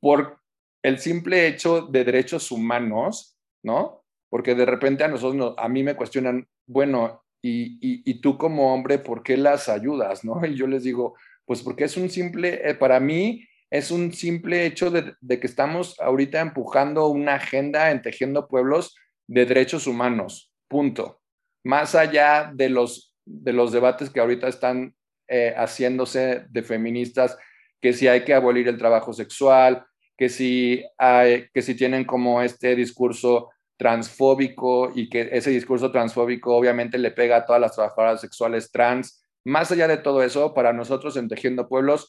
por 0.00 0.41
el 0.82 0.98
simple 0.98 1.46
hecho 1.46 1.82
de 1.82 2.04
derechos 2.04 2.50
humanos, 2.50 3.36
¿no? 3.62 4.04
Porque 4.28 4.54
de 4.54 4.66
repente 4.66 5.04
a 5.04 5.08
nosotros, 5.08 5.54
a 5.56 5.68
mí 5.68 5.82
me 5.82 5.94
cuestionan, 5.94 6.48
bueno, 6.66 7.22
y, 7.44 7.78
y, 8.08 8.20
tú 8.20 8.38
como 8.38 8.72
hombre, 8.72 8.98
¿por 8.98 9.24
qué 9.24 9.36
las 9.36 9.68
ayudas? 9.68 10.24
¿no? 10.24 10.40
Y 10.46 10.54
yo 10.54 10.66
les 10.66 10.84
digo, 10.84 11.16
pues 11.44 11.62
porque 11.62 11.84
es 11.84 11.96
un 11.96 12.08
simple, 12.08 12.60
eh, 12.68 12.74
para 12.74 13.00
mí, 13.00 13.46
es 13.70 13.90
un 13.90 14.12
simple 14.12 14.66
hecho 14.66 14.90
de, 14.90 15.16
que 15.40 15.46
estamos 15.46 15.98
ahorita 15.98 16.40
empujando 16.40 17.08
una 17.08 17.36
agenda 17.36 17.90
en 17.90 18.02
Tejiendo 18.02 18.46
Pueblos 18.46 18.94
de 19.26 19.46
derechos 19.46 19.86
humanos, 19.86 20.52
punto. 20.68 21.22
Más 21.64 21.94
allá 21.94 22.52
de 22.54 22.68
los, 22.68 23.16
de 23.24 23.52
los 23.52 23.72
debates 23.72 24.10
que 24.10 24.20
ahorita 24.20 24.46
están 24.46 24.94
eh, 25.26 25.54
haciéndose 25.56 26.44
de 26.50 26.62
feministas, 26.62 27.38
que 27.80 27.94
si 27.94 28.08
hay 28.08 28.24
que 28.24 28.34
abolir 28.34 28.68
el 28.68 28.76
trabajo 28.76 29.12
sexual, 29.12 29.86
que 30.16 30.28
si, 30.28 30.84
que 30.98 31.62
si 31.62 31.74
tienen 31.74 32.04
como 32.04 32.42
este 32.42 32.76
discurso 32.76 33.50
transfóbico 33.76 34.92
y 34.94 35.08
que 35.08 35.28
ese 35.32 35.50
discurso 35.50 35.90
transfóbico 35.90 36.54
obviamente 36.54 36.98
le 36.98 37.10
pega 37.10 37.38
a 37.38 37.44
todas 37.44 37.60
las 37.60 37.74
trabajadoras 37.74 38.20
sexuales 38.20 38.70
trans, 38.70 39.24
más 39.44 39.72
allá 39.72 39.88
de 39.88 39.96
todo 39.96 40.22
eso, 40.22 40.54
para 40.54 40.72
nosotros 40.72 41.16
en 41.16 41.28
Tejiendo 41.28 41.68
Pueblos 41.68 42.08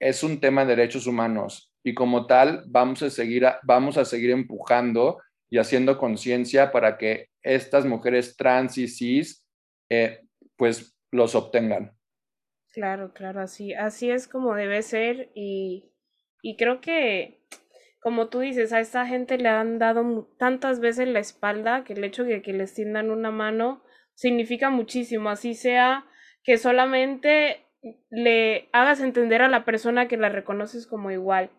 es 0.00 0.22
un 0.22 0.40
tema 0.40 0.64
de 0.64 0.76
derechos 0.76 1.06
humanos 1.06 1.72
y 1.82 1.94
como 1.94 2.26
tal 2.26 2.64
vamos 2.66 3.02
a 3.02 3.10
seguir, 3.10 3.46
vamos 3.62 3.96
a 3.96 4.04
seguir 4.04 4.30
empujando 4.30 5.18
y 5.48 5.58
haciendo 5.58 5.98
conciencia 5.98 6.72
para 6.72 6.98
que 6.98 7.28
estas 7.42 7.84
mujeres 7.84 8.36
trans 8.36 8.78
y 8.78 8.88
cis 8.88 9.44
eh, 9.88 10.20
pues 10.56 10.96
los 11.12 11.34
obtengan. 11.34 11.92
Claro, 12.72 13.12
claro, 13.12 13.40
así, 13.40 13.72
así 13.72 14.10
es 14.10 14.28
como 14.28 14.54
debe 14.54 14.82
ser 14.82 15.30
y, 15.34 15.90
y 16.48 16.56
creo 16.56 16.80
que 16.80 17.36
como 18.06 18.28
tú 18.28 18.38
dices, 18.38 18.72
a 18.72 18.78
esta 18.78 19.04
gente 19.04 19.36
le 19.36 19.48
han 19.48 19.80
dado 19.80 20.28
tantas 20.38 20.78
veces 20.78 21.08
la 21.08 21.18
espalda 21.18 21.82
que 21.82 21.94
el 21.94 22.04
hecho 22.04 22.22
de 22.22 22.40
que 22.40 22.52
les 22.52 22.72
tiendan 22.72 23.10
una 23.10 23.32
mano 23.32 23.82
significa 24.14 24.70
muchísimo, 24.70 25.28
así 25.28 25.54
sea 25.54 26.06
que 26.44 26.56
solamente 26.56 27.66
le 28.08 28.68
hagas 28.70 29.00
entender 29.00 29.42
a 29.42 29.48
la 29.48 29.64
persona 29.64 30.06
que 30.06 30.16
la 30.16 30.28
reconoces 30.28 30.86
como 30.86 31.10
igual. 31.10 31.50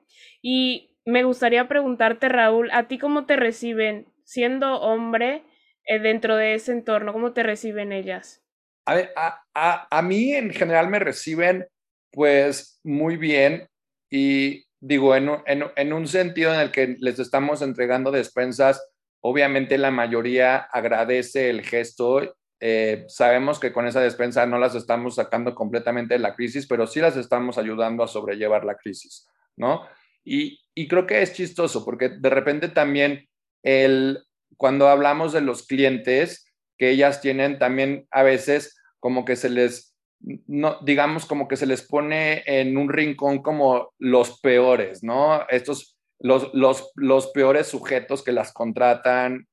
Y 0.42 0.98
me 1.04 1.26
gustaría 1.26 1.68
preguntarte, 1.68 2.30
Raúl, 2.30 2.70
¿a 2.72 2.88
ti 2.88 2.98
cómo 2.98 3.26
te 3.26 3.36
reciben 3.36 4.08
siendo 4.24 4.80
hombre 4.80 5.44
eh, 5.84 6.00
dentro 6.00 6.38
de 6.38 6.54
ese 6.54 6.72
entorno? 6.72 7.12
¿Cómo 7.12 7.34
te 7.34 7.44
reciben 7.44 7.92
ellas? 7.92 8.42
A, 8.86 9.44
a, 9.54 10.02
mí 10.02 10.34
en 10.34 10.52
general 10.52 10.90
me 10.90 11.00
reciben 11.00 11.68
pues 12.14 12.80
muy 12.86 13.18
bien 13.18 13.68
y 14.10 14.67
digo, 14.88 15.16
en, 15.16 15.30
en, 15.46 15.66
en 15.76 15.94
un 15.94 16.08
sentido 16.08 16.54
en 16.54 16.60
el 16.60 16.72
que 16.72 16.96
les 17.00 17.20
estamos 17.20 17.62
entregando 17.62 18.12
despensas, 18.12 18.82
obviamente 19.22 19.78
la 19.78 19.92
mayoría 19.92 20.58
agradece 20.58 21.50
el 21.50 21.64
gesto 21.64 22.22
eh, 22.60 23.06
sabemos 23.08 23.60
que 23.60 23.72
con 23.72 23.86
esa 23.86 24.02
despensa 24.02 24.46
no 24.48 24.58
las 24.58 24.74
estamos 24.74 25.16
sacando 25.16 25.54
completamente 25.54 26.16
de 26.16 26.20
la 26.20 26.36
crisis, 26.36 26.66
pero 26.66 26.88
sí 26.88 27.00
las 27.00 27.16
estamos 27.16 27.58
ayudando 27.58 28.04
a 28.04 28.08
sobrellevar 28.08 28.66
la 28.66 28.76
crisis, 28.76 29.28
¿no? 29.56 29.88
Y, 30.24 30.60
creo 30.88 31.08
que 31.08 31.22
es 31.22 31.34
chistoso 31.34 31.86
porque 31.86 32.10
de 32.10 32.30
repente 32.30 32.68
también 32.68 33.28
el, 33.64 34.24
cuando 34.58 34.90
hablamos 34.90 35.34
de 35.34 35.42
los 35.42 35.66
clientes, 35.66 36.52
que 36.78 36.90
ellas 36.90 37.22
tienen 37.22 37.60
también 37.60 38.08
a 38.12 38.24
veces 38.24 38.76
como 39.00 39.26
que 39.26 39.36
se 39.36 39.50
les, 39.50 39.87
no, 40.20 40.78
digamos 40.82 41.26
como 41.26 41.48
que 41.48 41.58
se 41.58 41.66
les 41.66 41.82
pone 41.82 42.44
en 42.46 42.78
un 42.78 42.90
rincón 42.90 43.42
como 43.42 43.94
los 44.00 44.40
peores, 44.40 45.04
¿no? 45.04 45.48
Estos, 45.50 45.98
los, 46.20 46.54
los, 46.54 46.92
los 46.96 47.28
peores 47.28 47.68
sujetos 47.68 48.24
que 48.24 48.32
las 48.32 48.52
contratan. 48.54 49.48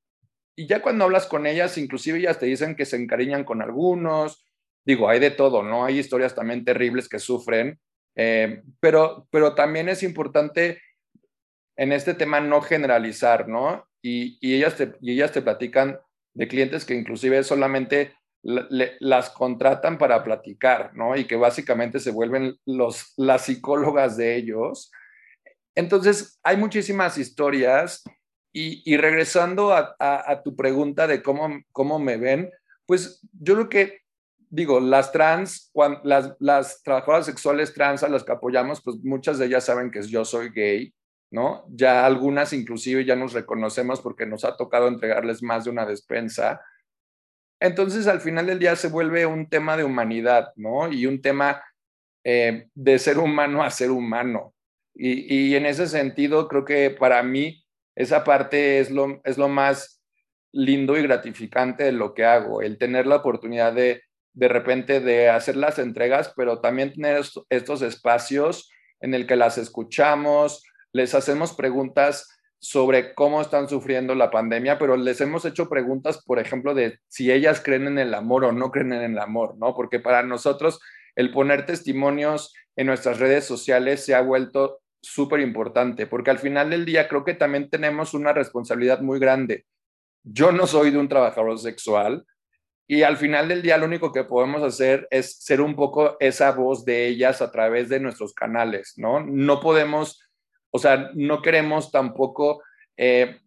Y 0.57 0.67
ya 0.67 0.83
cuando 0.83 1.05
hablas 1.05 1.27
con 1.27 1.47
ellas, 1.47 1.79
inclusive 1.79 2.19
ellas 2.19 2.39
te 2.39 2.47
dicen 2.47 2.77
que 2.77 2.87
se 2.87 2.97
encariñan 2.97 3.45
con 3.45 3.63
algunos. 3.63 4.45
Digo, 4.85 5.09
hay 5.09 5.19
de 5.19 5.31
todo, 5.31 5.63
¿no? 5.63 5.85
Hay 5.85 5.99
historias 5.99 6.35
también 6.35 6.65
terribles 6.65 7.09
que 7.09 7.19
sufren, 7.19 7.81
eh, 8.17 8.63
pero, 8.81 9.27
pero 9.31 9.55
también 9.55 9.89
es 9.89 10.03
importante 10.03 10.81
en 11.77 11.93
este 11.93 12.15
tema 12.15 12.41
no 12.41 12.61
generalizar, 12.61 13.49
¿no? 13.49 13.89
Y, 14.03 14.39
y, 14.41 14.55
ellas, 14.55 14.77
te, 14.77 14.93
y 15.01 15.13
ellas 15.13 15.33
te 15.33 15.43
platican 15.43 15.99
de 16.35 16.49
clientes 16.49 16.85
que 16.85 16.95
inclusive 16.95 17.43
solamente 17.43 18.15
las 18.45 19.31
contratan 19.31 19.97
para 19.97 20.23
platicar, 20.23 20.95
¿no? 20.95 21.17
Y 21.17 21.27
que 21.27 21.37
básicamente 21.37 21.99
se 21.99 22.11
vuelven 22.11 22.57
los, 22.67 23.15
las 23.17 23.47
psicólogas 23.47 24.17
de 24.17 24.37
ellos. 24.37 24.93
Entonces, 25.75 26.39
hay 26.43 26.57
muchísimas 26.57 27.17
historias 27.19 28.05
y, 28.53 28.83
y 28.85 28.97
regresando 28.97 29.75
a, 29.75 30.43
tu 30.45 30.55
pregunta 30.55 31.07
de 31.07 31.23
cómo, 31.23 31.49
cómo 31.73 31.99
me 31.99 32.17
ven, 32.17 32.51
pues 32.87 33.21
yo 33.33 33.55
creo 33.55 33.69
que, 33.69 33.99
digo, 34.51 34.79
las 34.79 35.11
trans, 35.11 35.73
las, 36.05 36.37
las 36.39 36.83
trabajadoras 36.83 37.27
sexuales 37.27 37.73
trans 37.75 38.03
a 38.03 38.09
las 38.09 38.23
que 38.23 38.33
apoyamos, 38.33 38.83
pues 38.83 38.99
muchas 39.03 39.39
de 39.39 39.47
ellas 39.47 39.65
saben 39.65 39.91
que 39.91 40.03
yo 40.03 40.25
soy 40.25 40.51
gay, 40.51 40.95
¿no? 41.31 41.65
Ya 41.71 42.07
algunas 42.07 42.53
inclusive 42.53 43.05
ya 43.05 43.17
nos 43.17 43.33
reconocemos 43.33 44.01
porque 44.01 44.27
nos 44.27 44.45
ha 44.45 44.57
tocado 44.57 44.87
entregarles 44.87 45.43
más 45.43 45.65
de 45.65 45.71
una 45.71 45.87
despensa. 45.87 46.61
Entonces, 47.65 48.07
al 48.07 48.21
final 48.21 48.47
del 48.47 48.59
día 48.59 48.77
se 48.77 48.89
vuelve 48.89 49.25
un 49.25 49.49
tema 49.49 49.75
de 49.77 49.85
humanidad, 49.85 50.53
¿no? 50.55 50.93
Y 50.93 51.07
un 51.07 51.23
tema 51.23 51.65
eh, 52.23 52.69
de 52.75 52.99
ser 52.99 53.19
humano 53.19 53.63
a 53.63 53.71
ser 53.71 53.91
humano. 53.91 54.55
Y, 54.95 55.55
en 55.55 55.65
ese 55.65 55.89
sentido, 55.89 56.47
creo 56.47 56.65
que 56.65 56.91
para 56.91 57.23
mí 57.23 57.65
esa 57.97 58.23
parte 58.23 58.81
es 58.81 58.91
lo, 58.91 59.21
es 59.25 59.39
lo 59.39 59.49
más 59.49 60.03
lindo 60.53 60.97
y 60.99 61.03
gratificante 61.03 61.85
de 61.85 61.93
lo 61.93 62.13
que 62.13 62.25
hago, 62.25 62.61
el 62.61 62.77
tener 62.77 63.07
la 63.07 63.17
oportunidad 63.17 63.73
de 63.73 64.03
de 64.35 64.49
repente 64.49 65.01
de 65.01 65.31
hacer 65.31 65.57
las 65.57 65.79
entregas, 65.79 66.33
pero 66.37 66.61
también 66.61 66.93
tener 66.93 67.25
estos 67.49 67.83
espacios 67.83 68.69
en 69.01 69.15
el 69.15 69.27
que 69.27 69.37
las 69.37 69.59
escuchamos, 69.59 70.65
les 70.93 71.15
hacemos 71.15 71.55
preguntas 71.55 72.34
sobre 72.59 73.15
cómo 73.15 73.41
están 73.41 73.69
sufriendo 73.69 74.15
la 74.15 74.31
pandemia, 74.31 74.79
pero 74.79 74.97
les 74.97 75.21
hemos 75.21 75.45
hecho 75.45 75.69
preguntas, 75.69 76.23
por 76.25 76.39
ejemplo, 76.39 76.75
de 76.75 76.99
si 77.09 77.31
ellas 77.31 77.61
creen 77.63 77.87
en 77.87 77.99
el 77.99 78.15
amor 78.15 78.45
o 78.45 78.53
no 78.53 78.71
creen 78.71 78.93
en 78.93 79.13
el 79.13 79.19
amor, 79.19 79.57
¿no? 79.59 79.75
Porque 79.75 80.01
para 80.01 80.23
nosotros 80.23 80.81
el 81.15 81.31
poner 81.31 81.67
testimonios 81.67 82.55
en 82.77 82.87
nuestras 82.87 83.19
redes 83.19 83.45
sociales 83.45 84.05
se 84.05 84.15
ha 84.15 84.23
vuelto 84.23 84.81
súper 85.01 85.41
importante, 85.41 86.07
porque 86.07 86.31
al 86.31 86.39
final 86.39 86.71
del 86.71 86.85
día 86.85 87.09
creo 87.09 87.25
que 87.25 87.35
también 87.35 87.69
tenemos 87.69 88.15
una 88.15 88.33
responsabilidad 88.33 89.01
muy 89.01 89.19
grande. 89.19 89.67
Yo 90.23 90.51
no 90.51 90.67
soy 90.67 90.91
de 90.91 90.99
un 90.99 91.09
trabajador 91.09 91.59
sexual 91.59 92.25
y 92.87 93.03
al 93.03 93.17
final 93.17 93.49
del 93.49 93.63
día 93.63 93.79
lo 93.79 93.87
único 93.87 94.13
que 94.13 94.25
podemos 94.25 94.63
hacer 94.63 95.07
es 95.11 95.39
ser 95.39 95.61
un 95.61 95.77
poco 95.77 96.17
esa 96.21 96.53
voz 96.53 96.85
de 96.85 97.07
ellas 97.07 97.43
a 97.43 97.51
través 97.51 97.89
de 97.89 98.01
nuestros 98.01 98.35
canales, 98.35 98.95
¿no? 98.97 99.21
No 99.21 99.61
podemos 99.61 100.24
o 100.75 100.79
sea, 100.81 101.13
no 101.15 101.41
queremos 101.41 101.93
tampoco 101.93 102.61
eh, 102.97 103.39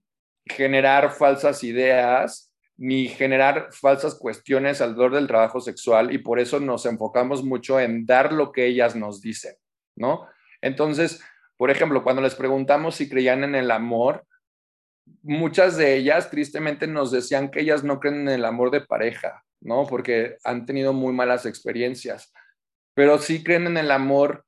generar 0.46 1.12
falsas 1.12 1.62
ideas 1.62 2.54
ni 2.78 3.10
generar 3.10 3.68
falsas 3.72 4.16
cuestiones 4.16 4.80
alrededor 4.80 5.13
del 5.13 5.28
trabajo 5.28 5.60
sexual 5.60 6.13
y 6.13 6.20
por 6.20 6.40
eso 6.40 6.62
nos 6.62 6.86
enfocamos 6.86 7.44
mucho 7.44 7.82
en 7.82 8.06
dar 8.06 8.32
lo 8.32 8.54
que 8.54 8.66
ellas 8.66 8.96
nos 8.96 9.20
dicen, 9.20 9.56
¿no? 9.98 10.26
Entonces, 10.62 11.22
por 11.58 11.70
ejemplo, 11.70 12.02
cuando 12.02 12.22
les 12.22 12.34
preguntamos 12.34 12.96
si 12.96 13.10
creían 13.10 13.44
en 13.44 13.56
el 13.56 13.72
amor, 13.72 14.26
muchas 15.22 15.76
de 15.76 15.98
ellas 15.98 16.30
tristemente 16.30 16.88
nos 16.88 17.12
decían 17.12 17.52
que 17.52 17.60
ellas 17.60 17.84
no 17.84 18.00
creen 18.00 18.22
en 18.22 18.30
el 18.30 18.46
amor 18.46 18.72
de 18.72 18.82
pareja, 18.86 19.44
¿no? 19.60 19.86
Porque 19.86 20.38
han 20.46 20.66
tenido 20.66 20.94
muy 20.94 21.12
malas 21.12 21.46
experiencias, 21.46 22.32
pero 22.94 23.18
sí 23.18 23.44
creen 23.44 23.68
en 23.68 23.76
el 23.76 23.92
amor 23.92 24.46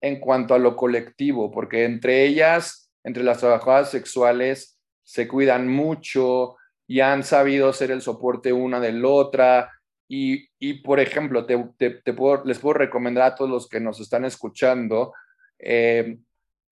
en 0.00 0.18
cuanto 0.18 0.54
a 0.54 0.58
lo 0.58 0.76
colectivo, 0.76 1.50
porque 1.50 1.84
entre 1.84 2.24
ellas, 2.24 2.90
entre 3.04 3.22
las 3.22 3.38
trabajadoras 3.38 3.90
sexuales, 3.90 4.78
se 5.02 5.28
cuidan 5.28 5.68
mucho 5.68 6.56
y 6.86 7.00
han 7.00 7.22
sabido 7.22 7.72
ser 7.72 7.90
el 7.90 8.00
soporte 8.00 8.52
una 8.52 8.80
de 8.80 8.92
la 8.92 9.08
otra. 9.08 9.70
Y, 10.12 10.48
por 10.82 10.98
ejemplo, 10.98 11.46
te, 11.46 11.56
les 12.44 12.58
puedo 12.58 12.74
recomendar 12.74 13.24
a 13.24 13.34
todos 13.36 13.50
los 13.50 13.68
que 13.68 13.78
nos 13.78 14.00
están 14.00 14.24
escuchando, 14.24 15.12
eh, 15.58 16.18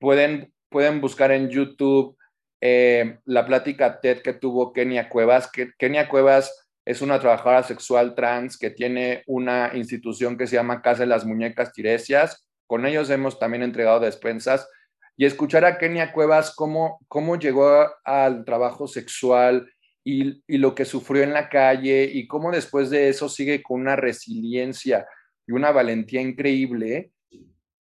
pueden, 0.01 0.53
pueden 0.69 1.01
buscar 1.01 1.31
en 1.31 1.49
YouTube 1.49 2.17
eh, 2.61 3.19
la 3.27 3.47
plática 3.47 4.01
TED 4.01 4.23
que 4.23 4.33
tuvo 4.33 4.73
Kenia 4.73 5.09
Cuevas. 5.09 5.51
Que, 5.53 5.71
Kenia 5.79 6.09
Cuevas 6.09 6.69
es 6.85 7.01
una 7.01 7.21
trabajadora 7.21 7.63
sexual 7.63 8.17
trans 8.17 8.59
que 8.59 8.71
tiene 8.71 9.23
una 9.27 9.71
institución 9.75 10.37
que 10.37 10.49
se 10.49 10.57
llama 10.57 10.83
Casa 10.83 11.03
de 11.03 11.07
las 11.07 11.25
Muñecas 11.25 11.73
Tiresias 11.73 12.48
con 12.69 12.87
ellos 12.87 13.11
hemos 13.11 13.39
también 13.39 13.65
entregado 13.65 13.99
despensas 13.99 14.69
y 15.17 15.25
escuchar 15.25 15.65
a 15.65 15.79
Kenia 15.79 16.13
Cuevas 16.13 16.55
cómo, 16.55 17.01
cómo 17.09 17.37
llegó 17.37 17.89
al 18.05 18.45
trabajo 18.45 18.87
sexual 18.87 19.69
y, 20.05 20.41
lo 20.59 20.75
que 20.75 20.85
sufrió 20.85 21.23
en 21.23 21.33
la 21.33 21.49
calle 21.49 22.05
y 22.05 22.29
cómo 22.29 22.53
después 22.53 22.91
de 22.91 23.09
eso 23.09 23.29
sigue 23.29 23.63
con 23.63 23.81
una 23.81 23.97
resiliencia 23.97 25.07
y 25.47 25.53
una 25.53 25.73
valentía 25.73 26.21
increíble, 26.21 27.11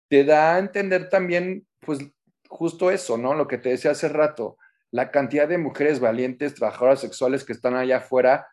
te 0.10 0.24
da 0.24 0.56
a 0.56 0.60
entender 0.60 1.10
también, 1.10 1.68
pues, 1.82 2.00
justo 2.48 2.92
eso, 2.92 3.18
¿no? 3.18 3.34
Lo 3.34 3.48
que 3.48 3.58
te 3.58 3.70
decía 3.70 3.92
hace 3.92 4.10
rato, 4.10 4.58
la 4.92 5.12
cantidad 5.12 5.48
de 5.48 5.58
mujeres 5.58 6.00
valientes, 6.00 6.54
trabajadoras 6.54 7.02
sexuales 7.02 7.44
que 7.44 7.54
están 7.54 7.76
allá 7.76 7.98
afuera 7.98 8.48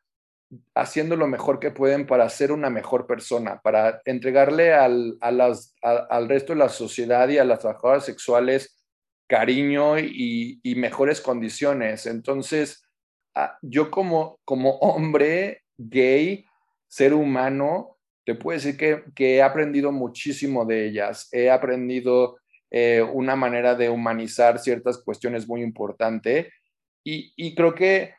haciendo 0.75 1.17
lo 1.17 1.27
mejor 1.27 1.59
que 1.59 1.71
pueden 1.71 2.07
para 2.07 2.29
ser 2.29 2.53
una 2.53 2.71
mejor 2.71 3.07
persona, 3.07 3.61
para 3.63 4.01
entregarle 4.05 4.75
al, 4.75 5.19
al 5.21 6.29
resto 6.29 6.53
de 6.53 6.59
la 6.59 6.69
sociedad 6.69 7.29
y 7.29 7.39
a 7.39 7.45
las 7.45 7.61
trabajadoras 7.61 8.05
sexuales 8.05 8.85
cariño 9.27 9.99
y, 9.99 10.61
mejores 10.77 11.21
condiciones. 11.21 12.07
Entonces, 12.07 12.85
ah, 13.35 13.59
yo 13.63 13.91
como, 13.91 14.39
como 14.45 14.77
hombre 14.79 15.63
gay, 15.77 16.45
ser 16.89 17.15
humano, 17.15 17.99
te 18.25 18.35
puedo 18.35 18.59
decir 18.59 18.77
que, 18.77 19.37
he 19.37 19.43
aprendido 19.43 19.93
muchísimo 19.93 20.65
de 20.65 20.87
ellas. 20.87 21.29
He 21.33 21.51
aprendido 21.51 22.39
eh, 22.71 23.03
una 23.03 23.37
manera 23.37 23.75
de 23.75 23.89
humanizar 23.89 24.59
ciertas 24.59 24.99
cuestiones 24.99 25.49
muy 25.49 25.63
importante 25.63 26.53
y 27.07 27.55
creo 27.55 27.75
que 27.75 28.15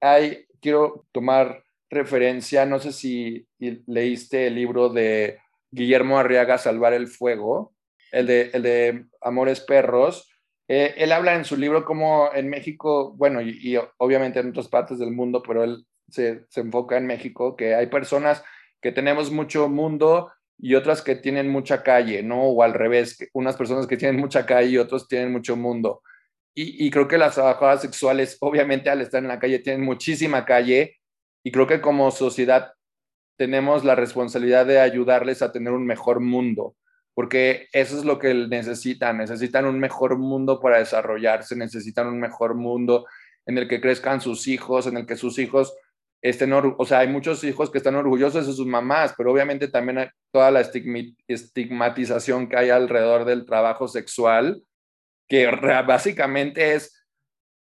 hay, 0.00 0.46
quiero 0.60 1.06
tomar 1.12 1.64
referencia, 1.90 2.66
no 2.66 2.78
sé 2.78 2.92
si 2.92 3.46
leíste 3.58 4.46
el 4.46 4.54
libro 4.54 4.88
de 4.88 5.38
Guillermo 5.70 6.18
Arriaga, 6.18 6.58
Salvar 6.58 6.92
el 6.92 7.08
Fuego, 7.08 7.74
el 8.12 8.26
de, 8.26 8.50
el 8.52 8.62
de 8.62 9.06
Amores 9.20 9.60
Perros. 9.60 10.30
Eh, 10.68 10.94
él 10.98 11.12
habla 11.12 11.34
en 11.34 11.44
su 11.44 11.56
libro 11.56 11.84
como 11.84 12.30
en 12.32 12.48
México, 12.48 13.12
bueno, 13.16 13.40
y, 13.42 13.76
obviamente 13.98 14.38
en 14.38 14.50
otras 14.50 14.68
partes 14.68 14.98
del 14.98 15.10
mundo, 15.10 15.42
pero 15.42 15.64
él 15.64 15.84
se, 16.08 16.44
se 16.48 16.60
enfoca 16.60 16.96
en 16.96 17.06
México, 17.06 17.56
que 17.56 17.74
hay 17.74 17.88
personas 17.88 18.42
que 18.80 18.92
tenemos 18.92 19.30
mucho 19.30 19.68
mundo 19.68 20.30
y 20.58 20.74
otras 20.74 21.02
que 21.02 21.16
tienen 21.16 21.48
mucha 21.48 21.82
calle, 21.82 22.22
¿no? 22.22 22.42
O 22.42 22.62
al 22.62 22.74
revés, 22.74 23.18
unas 23.32 23.56
personas 23.56 23.86
que 23.86 23.96
tienen 23.96 24.20
mucha 24.20 24.46
calle 24.46 24.70
y 24.70 24.78
otros 24.78 25.08
tienen 25.08 25.32
mucho 25.32 25.56
mundo. 25.56 26.02
Y, 26.54 26.90
creo 26.90 27.08
que 27.08 27.16
las 27.16 27.34
trabajadoras 27.34 27.80
sexuales, 27.80 28.36
obviamente, 28.40 28.90
al 28.90 29.00
estar 29.00 29.22
en 29.22 29.28
la 29.28 29.38
calle, 29.38 29.60
tienen 29.60 29.84
muchísima 29.84 30.44
calle. 30.44 30.98
Y 31.44 31.52
creo 31.52 31.66
que 31.66 31.80
como 31.80 32.10
sociedad 32.10 32.72
tenemos 33.38 33.84
la 33.84 33.94
responsabilidad 33.94 34.66
de 34.66 34.80
ayudarles 34.80 35.42
a 35.42 35.52
tener 35.52 35.72
un 35.72 35.86
mejor 35.86 36.20
mundo, 36.20 36.76
porque 37.14 37.68
eso 37.72 37.96
es 37.96 38.04
lo 38.04 38.18
que 38.18 38.34
necesitan. 38.34 39.18
Necesitan 39.18 39.64
un 39.64 39.78
mejor 39.78 40.18
mundo 40.18 40.60
para 40.60 40.78
desarrollarse, 40.78 41.56
necesitan 41.56 42.08
un 42.08 42.20
mejor 42.20 42.54
mundo 42.54 43.06
en 43.46 43.56
el 43.56 43.68
que 43.68 43.80
crezcan 43.80 44.20
sus 44.20 44.46
hijos, 44.48 44.86
en 44.86 44.98
el 44.98 45.06
que 45.06 45.16
sus 45.16 45.38
hijos 45.38 45.74
estén, 46.22 46.52
o 46.52 46.84
sea, 46.84 46.98
hay 46.98 47.08
muchos 47.08 47.42
hijos 47.44 47.70
que 47.70 47.78
están 47.78 47.94
orgullosos 47.94 48.46
de 48.46 48.52
sus 48.52 48.66
mamás, 48.66 49.14
pero 49.16 49.32
obviamente 49.32 49.68
también 49.68 49.98
hay 49.98 50.08
toda 50.32 50.50
la 50.50 50.60
estigmatización 50.60 52.48
que 52.48 52.56
hay 52.58 52.70
alrededor 52.70 53.24
del 53.24 53.46
trabajo 53.46 53.88
sexual 53.88 54.62
que 55.30 55.46
básicamente 55.86 56.74
es 56.74 57.06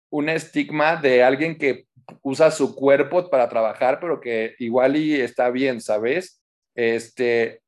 un 0.10 0.30
estigma 0.30 0.96
de 0.96 1.24
alguien 1.24 1.58
que 1.58 1.86
usa 2.24 2.50
su 2.50 2.76
cuerpo 2.76 3.30
para 3.30 3.48
trabajar, 3.48 4.00
pero 4.02 4.20
que 4.20 4.56
igual 4.58 4.96
y 4.98 5.22
está 5.22 5.52
bien, 5.52 5.80
¿sabes? 5.80 6.42
Este, 6.76 7.62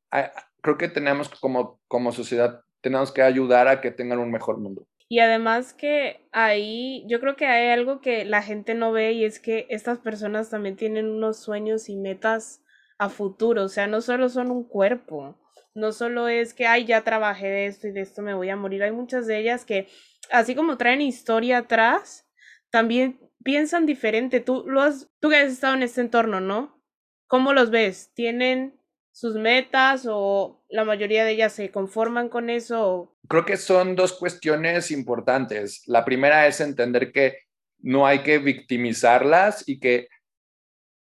creo 0.62 0.78
que 0.80 0.90
tenemos 0.90 1.30
como, 1.30 1.80
como 1.88 2.12
sociedad, 2.12 2.62
tenemos 2.82 3.12
que 3.12 3.22
ayudar 3.22 3.68
a 3.68 3.82
que 3.82 3.92
tengan 3.92 4.18
un 4.18 4.32
mejor 4.32 4.58
mundo. 4.58 4.86
Y 5.08 5.20
además 5.20 5.74
que 5.76 6.28
ahí, 6.32 7.06
yo 7.08 7.20
creo 7.20 7.36
que 7.36 7.46
hay 7.46 7.70
algo 7.70 8.02
que 8.02 8.26
la 8.26 8.42
gente 8.42 8.74
no 8.74 8.92
ve 8.92 9.12
y 9.12 9.26
es 9.26 9.40
que 9.40 9.68
estas 9.70 10.00
personas 10.00 10.50
también 10.50 10.76
tienen 10.76 11.08
unos 11.08 11.38
sueños 11.38 11.88
y 11.88 11.96
metas 11.96 12.64
a 12.98 13.10
futuro, 13.10 13.66
o 13.66 13.70
sea, 13.70 13.86
no 13.86 14.02
solo 14.02 14.28
son 14.30 14.50
un 14.50 14.64
cuerpo, 14.64 15.38
no 15.76 15.92
solo 15.92 16.28
es 16.28 16.54
que, 16.54 16.68
ay, 16.68 16.86
ya 16.86 17.04
trabajé 17.04 17.48
de 17.48 17.66
esto 17.68 17.88
y 17.88 17.92
de 17.92 18.02
esto 18.02 18.22
me 18.22 18.34
voy 18.34 18.50
a 18.50 18.56
morir, 18.56 18.84
hay 18.84 18.92
muchas 18.92 19.28
de 19.28 19.40
ellas 19.40 19.66
que, 19.66 19.88
así 20.32 20.56
como 20.56 20.78
traen 20.78 21.02
historia 21.02 21.60
atrás, 21.60 22.28
también 22.70 23.20
piensan 23.44 23.86
diferente. 23.86 24.40
Tú, 24.40 24.64
lo 24.68 24.82
has, 24.82 25.10
tú 25.20 25.30
que 25.30 25.38
has 25.38 25.52
estado 25.52 25.76
en 25.76 25.84
este 25.84 26.02
entorno, 26.02 26.40
¿no? 26.40 26.82
¿Cómo 27.28 27.54
los 27.54 27.70
ves? 27.72 28.12
¿Tienen 28.14 28.80
sus 29.12 29.36
metas 29.36 30.08
o 30.10 30.64
la 30.70 30.86
mayoría 30.86 31.24
de 31.24 31.32
ellas 31.32 31.54
se 31.54 31.72
conforman 31.72 32.30
con 32.30 32.50
eso? 32.50 33.16
Creo 33.28 33.46
que 33.46 33.58
son 33.58 33.96
dos 33.96 34.14
cuestiones 34.14 34.92
importantes. 34.92 35.84
La 35.88 36.04
primera 36.04 36.48
es 36.48 36.60
entender 36.62 37.12
que 37.12 37.38
no 37.80 38.08
hay 38.08 38.20
que 38.20 38.40
victimizarlas 38.40 39.68
y 39.68 39.80
que 39.80 40.08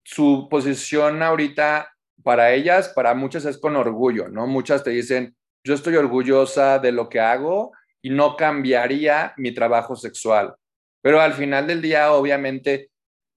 su 0.04 0.48
posición 0.50 1.22
ahorita 1.22 1.93
para 2.22 2.52
ellas, 2.52 2.88
para 2.90 3.14
muchas 3.14 3.44
es 3.44 3.58
con 3.58 3.76
orgullo, 3.76 4.28
¿no? 4.28 4.46
Muchas 4.46 4.84
te 4.84 4.90
dicen, 4.90 5.36
yo 5.64 5.74
estoy 5.74 5.96
orgullosa 5.96 6.78
de 6.78 6.92
lo 6.92 7.08
que 7.08 7.20
hago 7.20 7.72
y 8.02 8.10
no 8.10 8.36
cambiaría 8.36 9.32
mi 9.36 9.52
trabajo 9.52 9.96
sexual. 9.96 10.54
Pero 11.02 11.20
al 11.20 11.34
final 11.34 11.66
del 11.66 11.82
día, 11.82 12.12
obviamente, 12.12 12.90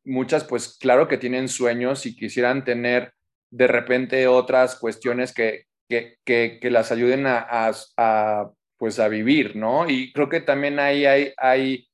muchas, 0.05 0.43
pues 0.43 0.77
claro 0.77 1.07
que 1.07 1.17
tienen 1.17 1.47
sueños 1.47 2.05
y 2.05 2.15
quisieran 2.15 2.63
tener 2.63 3.13
de 3.49 3.67
repente 3.67 4.27
otras 4.27 4.75
cuestiones 4.75 5.33
que, 5.33 5.65
que, 5.87 6.59
las 6.63 6.91
ayuden 6.91 7.25
a, 7.27 8.51
pues 8.77 8.99
a 8.99 9.07
vivir, 9.07 9.55
¿no? 9.55 9.89
Y 9.89 10.11
creo 10.13 10.29
que 10.29 10.41
también 10.41 10.79
ahí 10.79 11.05
hay, 11.05 11.33
hay, 11.37 11.87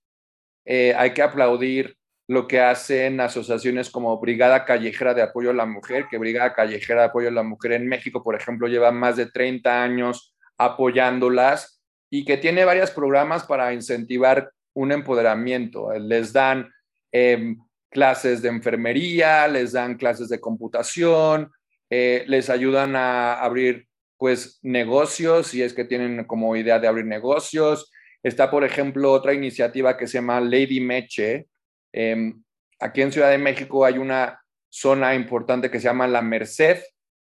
eh, 0.65 0.93
hay 0.97 1.13
que 1.13 1.21
aplaudir 1.21 1.95
lo 2.27 2.47
que 2.47 2.59
hacen 2.59 3.19
asociaciones 3.19 3.89
como 3.89 4.19
Brigada 4.19 4.65
Callejera 4.65 5.13
de 5.13 5.21
Apoyo 5.21 5.49
a 5.49 5.53
la 5.53 5.65
Mujer, 5.65 6.05
que 6.09 6.17
Brigada 6.17 6.53
Callejera 6.53 7.01
de 7.01 7.07
Apoyo 7.07 7.27
a 7.27 7.31
la 7.31 7.43
Mujer 7.43 7.73
en 7.73 7.87
México, 7.87 8.23
por 8.23 8.35
ejemplo, 8.35 8.67
lleva 8.67 8.91
más 8.91 9.17
de 9.17 9.25
30 9.25 9.83
años 9.83 10.33
apoyándolas 10.57 11.81
y 12.09 12.25
que 12.25 12.37
tiene 12.37 12.63
varios 12.63 12.91
programas 12.91 13.43
para 13.43 13.73
incentivar 13.73 14.51
un 14.73 14.91
empoderamiento. 14.91 15.91
Les 15.99 16.31
dan 16.31 16.71
em, 17.11 17.57
clases 17.89 18.41
de 18.41 18.49
enfermería, 18.49 19.47
les 19.47 19.73
dan 19.73 19.97
clases 19.97 20.29
de 20.29 20.39
computación, 20.39 21.51
eh, 21.89 22.23
les 22.27 22.49
ayudan 22.49 22.95
a 22.95 23.33
abrir 23.33 23.87
pues 24.17 24.59
negocios, 24.61 25.47
si 25.47 25.61
es 25.61 25.73
que 25.73 25.85
tienen 25.85 26.23
como 26.25 26.55
idea 26.55 26.79
de 26.79 26.87
abrir 26.87 27.05
negocios. 27.05 27.91
Está, 28.23 28.49
por 28.49 28.63
ejemplo, 28.63 29.11
otra 29.11 29.33
iniciativa 29.33 29.97
que 29.97 30.07
se 30.07 30.13
llama 30.13 30.39
Lady 30.39 30.79
Meche. 30.79 31.47
Em, 31.93 32.43
aquí 32.79 33.01
en 33.01 33.11
Ciudad 33.11 33.29
de 33.29 33.37
México 33.37 33.85
hay 33.85 33.97
una 33.97 34.41
zona 34.69 35.15
importante 35.15 35.69
que 35.69 35.79
se 35.79 35.85
llama 35.85 36.07
La 36.07 36.21
Merced 36.21 36.81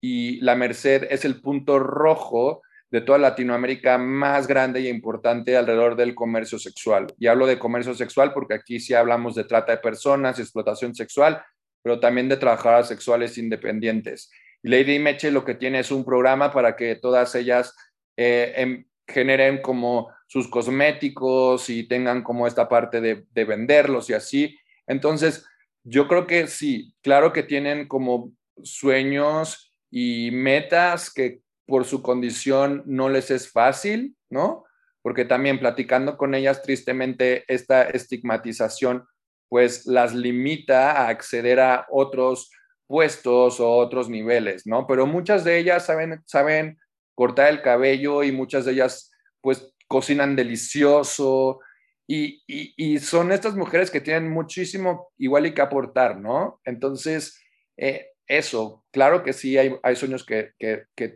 y 0.01 0.41
La 0.41 0.55
Merced 0.55 1.09
es 1.11 1.25
el 1.25 1.41
punto 1.41 1.79
rojo 1.79 2.63
de 2.91 3.01
toda 3.01 3.19
Latinoamérica 3.19 3.99
más 3.99 4.47
grande 4.47 4.81
y 4.81 4.89
importante 4.89 5.57
alrededor 5.57 5.97
del 5.97 6.15
comercio 6.15 6.59
sexual. 6.59 7.07
Y 7.19 7.27
hablo 7.27 7.47
de 7.47 7.59
comercio 7.59 7.95
sexual 7.95 8.33
porque 8.33 8.55
aquí 8.55 8.81
sí 8.81 8.95
hablamos 8.95 9.35
de 9.35 9.45
trata 9.45 9.73
de 9.73 9.79
personas, 9.79 10.39
explotación 10.39 10.95
sexual, 10.95 11.43
pero 11.83 11.99
también 12.01 12.29
de 12.29 12.37
trabajadoras 12.37 12.89
sexuales 12.89 13.39
independientes. 13.39 14.31
Lady 14.63 14.99
Meche 14.99 15.31
lo 15.31 15.45
que 15.45 15.55
tiene 15.55 15.81
es 15.81 15.91
un 15.91 16.05
programa 16.05 16.53
para 16.53 16.77
que 16.77 16.97
todas 16.97 17.35
ellas 17.35 17.75
eh, 18.17 18.53
em, 18.57 18.85
generen 19.07 19.63
como 19.63 20.13
sus 20.33 20.49
cosméticos 20.49 21.69
y 21.69 21.83
tengan 21.83 22.23
como 22.23 22.47
esta 22.47 22.67
parte 22.67 23.03
de, 23.03 23.27
de 23.33 23.45
venderlos 23.45 24.09
y 24.09 24.15
así. 24.15 24.59
Entonces, 24.87 25.45
yo 25.85 26.09
creo 26.09 26.27
que 26.27 26.47
sí, 26.47 26.95
claro 27.03 27.35
que 27.35 27.43
tienen 27.43 27.87
como 27.87 28.33
sueños 28.63 29.75
y 29.91 30.31
metas 30.31 31.13
que 31.13 31.43
por 31.67 31.85
su 31.85 32.01
condición 32.01 32.83
no 32.87 33.11
les 33.11 33.31
es 33.31 33.53
fácil, 33.53 34.17
¿no? 34.31 34.65
Porque 35.03 35.27
también 35.27 35.59
platicando 35.59 36.17
con 36.17 36.35
ellas, 36.35 36.63
tristemente, 36.63 37.45
esta 37.47 37.83
estigmatización 37.83 39.05
pues 39.51 39.85
las 39.85 40.15
limita 40.15 40.93
a 40.93 41.09
acceder 41.09 41.61
a 41.61 41.87
otros 41.91 42.51
puestos 42.87 43.61
o 43.61 43.71
otros 43.71 44.09
niveles, 44.09 44.67
¿no? 44.67 44.87
Pero 44.87 45.07
muchas 45.07 45.45
de 45.45 45.59
ellas 45.59 45.85
saben, 45.85 46.23
saben 46.25 46.79
cortar 47.15 47.51
el 47.51 47.61
cabello 47.61 48.23
y 48.23 48.33
muchas 48.33 48.65
de 48.65 48.73
ellas 48.73 49.11
pues 49.43 49.72
cocinan 49.93 50.37
delicioso 50.37 51.61
y, 52.09 52.43
y, 52.47 52.99
son 52.99 53.31
estas 53.31 53.55
mujeres 53.55 53.91
que 53.91 54.01
tienen 54.01 54.31
muchísimo 54.31 55.11
igual 55.19 55.45
y 55.45 55.53
que 55.53 55.61
aportar, 55.61 56.19
¿no? 56.19 56.63
Entonces, 56.65 57.39
eh, 57.77 58.07
eso, 58.27 58.87
claro 58.91 59.23
que 59.23 59.35
sí, 59.35 59.59
hay, 59.59 59.97
sueños 59.97 60.25
que, 60.25 60.53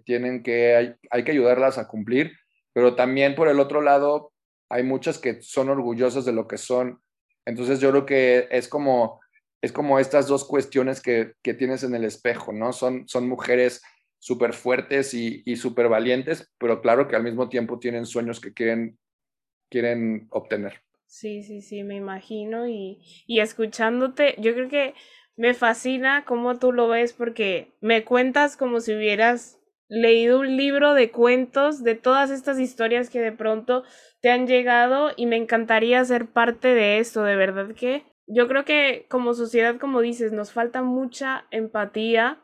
tienen 0.05 0.43
que, 0.43 0.77
hay, 0.77 0.95
hay, 1.11 1.25
que 1.25 1.33
ayudarlas 1.33 1.79
a 1.79 1.89
cumplir, 1.89 2.33
pero 2.75 2.95
también 2.95 3.35
por 3.35 3.49
el 3.49 3.61
otro 3.61 3.81
lado, 3.81 4.35
hay 4.69 4.83
muchas 4.83 5.19
que 5.19 5.41
son 5.41 5.71
orgullosas 5.71 6.27
de 6.27 6.33
lo 6.33 6.47
que 6.47 6.59
son. 6.59 7.01
Entonces 7.47 7.81
yo 7.81 7.91
creo 7.93 8.05
que 8.05 8.49
es 8.51 8.69
como, 8.69 9.21
es 9.63 9.73
como 9.73 9.99
estas 9.99 10.27
dos 10.27 10.45
cuestiones 10.45 11.01
que, 11.01 11.33
tienes 11.43 11.83
en 11.83 11.95
el 11.95 12.05
espejo, 12.05 12.53
¿no? 12.53 12.75
Son, 12.75 13.09
son 13.09 13.27
mujeres 13.27 13.81
súper 14.19 14.53
fuertes 14.55 15.15
y, 15.15 15.43
y 15.45 15.57
súper 15.57 15.89
valientes, 15.89 16.51
pero 16.59 16.81
claro 16.81 17.09
que 17.09 17.17
al 17.17 17.25
mismo 17.25 17.49
tiempo 17.49 17.79
tienen 17.79 18.07
sueños 18.07 18.41
que 18.41 18.53
quieren, 18.53 18.99
quieren 19.71 20.29
obtener. 20.31 20.83
Sí, 21.07 21.43
sí, 21.43 21.63
sí, 21.63 21.83
me 21.85 21.97
imagino 21.97 22.67
y, 22.69 22.99
y 23.27 23.41
escuchándote, 23.41 24.35
yo 24.39 24.53
creo 24.55 24.69
que 24.69 24.95
me 25.37 25.55
fascina 25.55 26.25
cómo 26.25 26.59
tú 26.59 26.73
lo 26.73 26.89
ves 26.89 27.13
porque 27.13 27.73
me 27.81 28.05
cuentas 28.05 28.57
como 28.57 28.81
si 28.81 28.95
hubieras 28.95 29.61
leído 29.89 30.41
un 30.41 30.57
libro 30.57 30.95
de 30.95 31.11
cuentos 31.13 31.85
de 31.85 31.95
todas 31.95 32.31
estas 32.31 32.59
historias 32.59 33.09
que 33.09 33.21
de 33.21 33.33
pronto 33.33 33.85
te 34.21 34.31
han 34.31 34.47
llegado 34.47 35.13
y 35.17 35.27
me 35.27 35.37
encantaría 35.37 36.05
ser 36.05 36.27
parte 36.27 36.69
de 36.69 36.99
esto, 36.99 37.23
de 37.23 37.37
verdad 37.37 37.75
que 37.75 38.05
yo 38.27 38.49
creo 38.49 38.65
que 38.65 39.07
como 39.09 39.35
sociedad, 39.35 39.79
como 39.79 40.01
dices, 40.01 40.33
nos 40.33 40.53
falta 40.53 40.83
mucha 40.83 41.47
empatía 41.53 42.43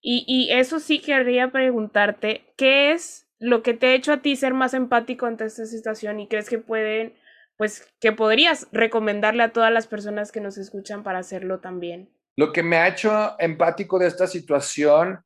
y, 0.00 0.24
y 0.26 0.52
eso 0.52 0.80
sí 0.80 1.00
querría 1.00 1.50
preguntarte, 1.50 2.52
¿qué 2.56 2.92
es 2.92 3.26
lo 3.38 3.62
que 3.62 3.74
te 3.74 3.88
ha 3.88 3.94
hecho 3.94 4.12
a 4.12 4.22
ti 4.22 4.36
ser 4.36 4.54
más 4.54 4.74
empático 4.74 5.26
ante 5.26 5.44
esta 5.44 5.66
situación 5.66 6.20
y 6.20 6.28
crees 6.28 6.48
que 6.48 6.58
pueden, 6.58 7.14
pues, 7.56 7.86
que 8.00 8.12
podrías 8.12 8.68
recomendarle 8.72 9.42
a 9.42 9.52
todas 9.52 9.72
las 9.72 9.86
personas 9.86 10.32
que 10.32 10.40
nos 10.40 10.58
escuchan 10.58 11.02
para 11.02 11.20
hacerlo 11.20 11.60
también? 11.60 12.10
Lo 12.36 12.52
que 12.52 12.62
me 12.62 12.76
ha 12.76 12.88
hecho 12.88 13.36
empático 13.38 13.98
de 13.98 14.06
esta 14.06 14.26
situación 14.26 15.24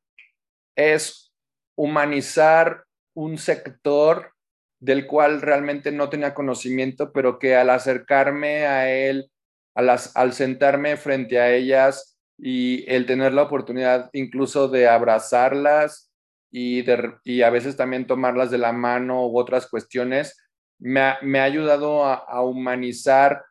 es 0.75 1.31
humanizar 1.75 2.85
un 3.15 3.37
sector 3.37 4.33
del 4.79 5.07
cual 5.07 5.41
realmente 5.41 5.91
no 5.91 6.09
tenía 6.09 6.33
conocimiento, 6.33 7.13
pero 7.13 7.39
que 7.39 7.55
al 7.55 7.69
acercarme 7.69 8.65
a 8.65 8.91
él, 8.91 9.31
al 9.75 10.33
sentarme 10.33 10.97
frente 10.97 11.39
a 11.39 11.51
ellas 11.51 12.12
y 12.37 12.85
el 12.91 13.05
tener 13.05 13.33
la 13.33 13.43
oportunidad 13.43 14.09
incluso 14.13 14.67
de 14.67 14.87
abrazarlas 14.87 16.11
y, 16.51 16.83
y 17.23 17.41
a 17.41 17.49
veces 17.49 17.77
también 17.77 18.07
tomarlas 18.07 18.51
de 18.51 18.57
la 18.57 18.71
mano 18.71 19.27
u 19.27 19.37
otras 19.37 19.67
cuestiones, 19.67 20.37
me 20.79 20.99
ha, 20.99 21.17
me 21.21 21.39
ha 21.39 21.43
ayudado 21.43 22.05
a, 22.05 22.15
a 22.15 22.41
humanizar 22.41 23.43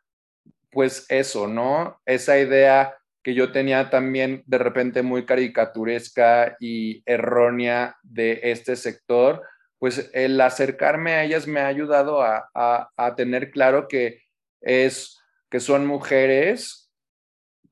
pues 0.70 1.06
eso, 1.08 1.46
¿no? 1.46 2.00
Esa 2.06 2.38
idea 2.38 2.96
que 3.22 3.34
yo 3.34 3.52
tenía 3.52 3.88
también 3.90 4.42
de 4.46 4.58
repente 4.58 5.02
muy 5.02 5.24
caricaturesca 5.24 6.56
y 6.58 7.02
errónea 7.06 7.96
de 8.02 8.40
este 8.42 8.74
sector, 8.74 9.42
pues 9.78 10.10
el 10.12 10.40
acercarme 10.40 11.12
a 11.12 11.24
ellas 11.24 11.46
me 11.46 11.60
ha 11.60 11.66
ayudado 11.66 12.22
a, 12.22 13.14
tener 13.16 13.50
claro 13.50 13.88
que 13.88 14.22
es 14.60 15.18
que 15.50 15.60
son 15.60 15.86
mujeres 15.86 16.81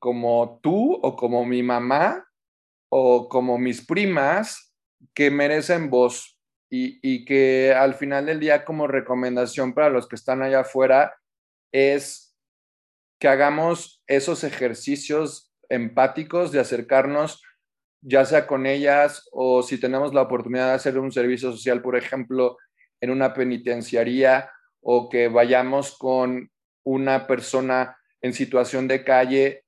como 0.01 0.59
tú 0.63 0.99
o 1.03 1.15
como 1.15 1.45
mi 1.45 1.61
mamá 1.61 2.27
o 2.89 3.29
como 3.29 3.59
mis 3.59 3.85
primas 3.85 4.73
que 5.13 5.29
merecen 5.29 5.91
voz 5.91 6.39
y, 6.71 6.99
y 7.03 7.23
que 7.23 7.71
al 7.71 7.93
final 7.93 8.25
del 8.25 8.39
día 8.39 8.65
como 8.65 8.87
recomendación 8.87 9.73
para 9.73 9.91
los 9.91 10.07
que 10.07 10.15
están 10.15 10.41
allá 10.41 10.61
afuera 10.61 11.13
es 11.71 12.35
que 13.19 13.27
hagamos 13.27 14.01
esos 14.07 14.43
ejercicios 14.43 15.53
empáticos 15.69 16.51
de 16.51 16.61
acercarnos 16.61 17.43
ya 18.01 18.25
sea 18.25 18.47
con 18.47 18.65
ellas 18.65 19.27
o 19.31 19.61
si 19.61 19.79
tenemos 19.79 20.13
la 20.13 20.23
oportunidad 20.23 20.69
de 20.69 20.73
hacer 20.73 20.97
un 20.97 21.11
servicio 21.11 21.51
social, 21.51 21.83
por 21.83 21.95
ejemplo, 21.95 22.57
en 22.99 23.11
una 23.11 23.33
penitenciaría 23.33 24.51
o 24.81 25.09
que 25.09 25.27
vayamos 25.27 25.95
con 25.97 26.49
una 26.83 27.27
persona 27.27 27.95
en 28.21 28.33
situación 28.33 28.87
de 28.87 29.03
calle, 29.03 29.65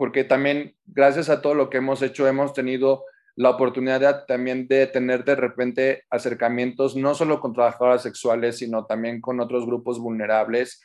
porque 0.00 0.24
también 0.24 0.74
gracias 0.86 1.28
a 1.28 1.42
todo 1.42 1.52
lo 1.52 1.68
que 1.68 1.76
hemos 1.76 2.00
hecho 2.00 2.26
hemos 2.26 2.54
tenido 2.54 3.04
la 3.36 3.50
oportunidad 3.50 4.24
también 4.24 4.66
de 4.66 4.86
tener 4.86 5.26
de 5.26 5.36
repente 5.36 6.04
acercamientos 6.08 6.96
no 6.96 7.14
solo 7.14 7.38
con 7.38 7.52
trabajadoras 7.52 8.02
sexuales, 8.02 8.56
sino 8.56 8.86
también 8.86 9.20
con 9.20 9.40
otros 9.40 9.66
grupos 9.66 9.98
vulnerables. 9.98 10.82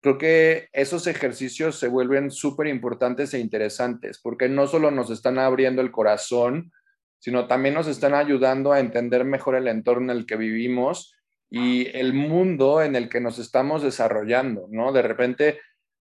Creo 0.00 0.16
que 0.16 0.68
esos 0.72 1.06
ejercicios 1.06 1.78
se 1.78 1.88
vuelven 1.88 2.30
súper 2.30 2.68
importantes 2.68 3.34
e 3.34 3.38
interesantes 3.38 4.18
porque 4.18 4.48
no 4.48 4.66
solo 4.66 4.90
nos 4.90 5.10
están 5.10 5.38
abriendo 5.38 5.82
el 5.82 5.90
corazón, 5.90 6.72
sino 7.18 7.48
también 7.48 7.74
nos 7.74 7.86
están 7.86 8.14
ayudando 8.14 8.72
a 8.72 8.80
entender 8.80 9.26
mejor 9.26 9.56
el 9.56 9.68
entorno 9.68 10.10
en 10.10 10.20
el 10.20 10.24
que 10.24 10.36
vivimos 10.36 11.14
y 11.50 11.94
el 11.94 12.14
mundo 12.14 12.80
en 12.80 12.96
el 12.96 13.10
que 13.10 13.20
nos 13.20 13.38
estamos 13.38 13.82
desarrollando, 13.82 14.68
¿no? 14.70 14.90
De 14.92 15.02
repente 15.02 15.60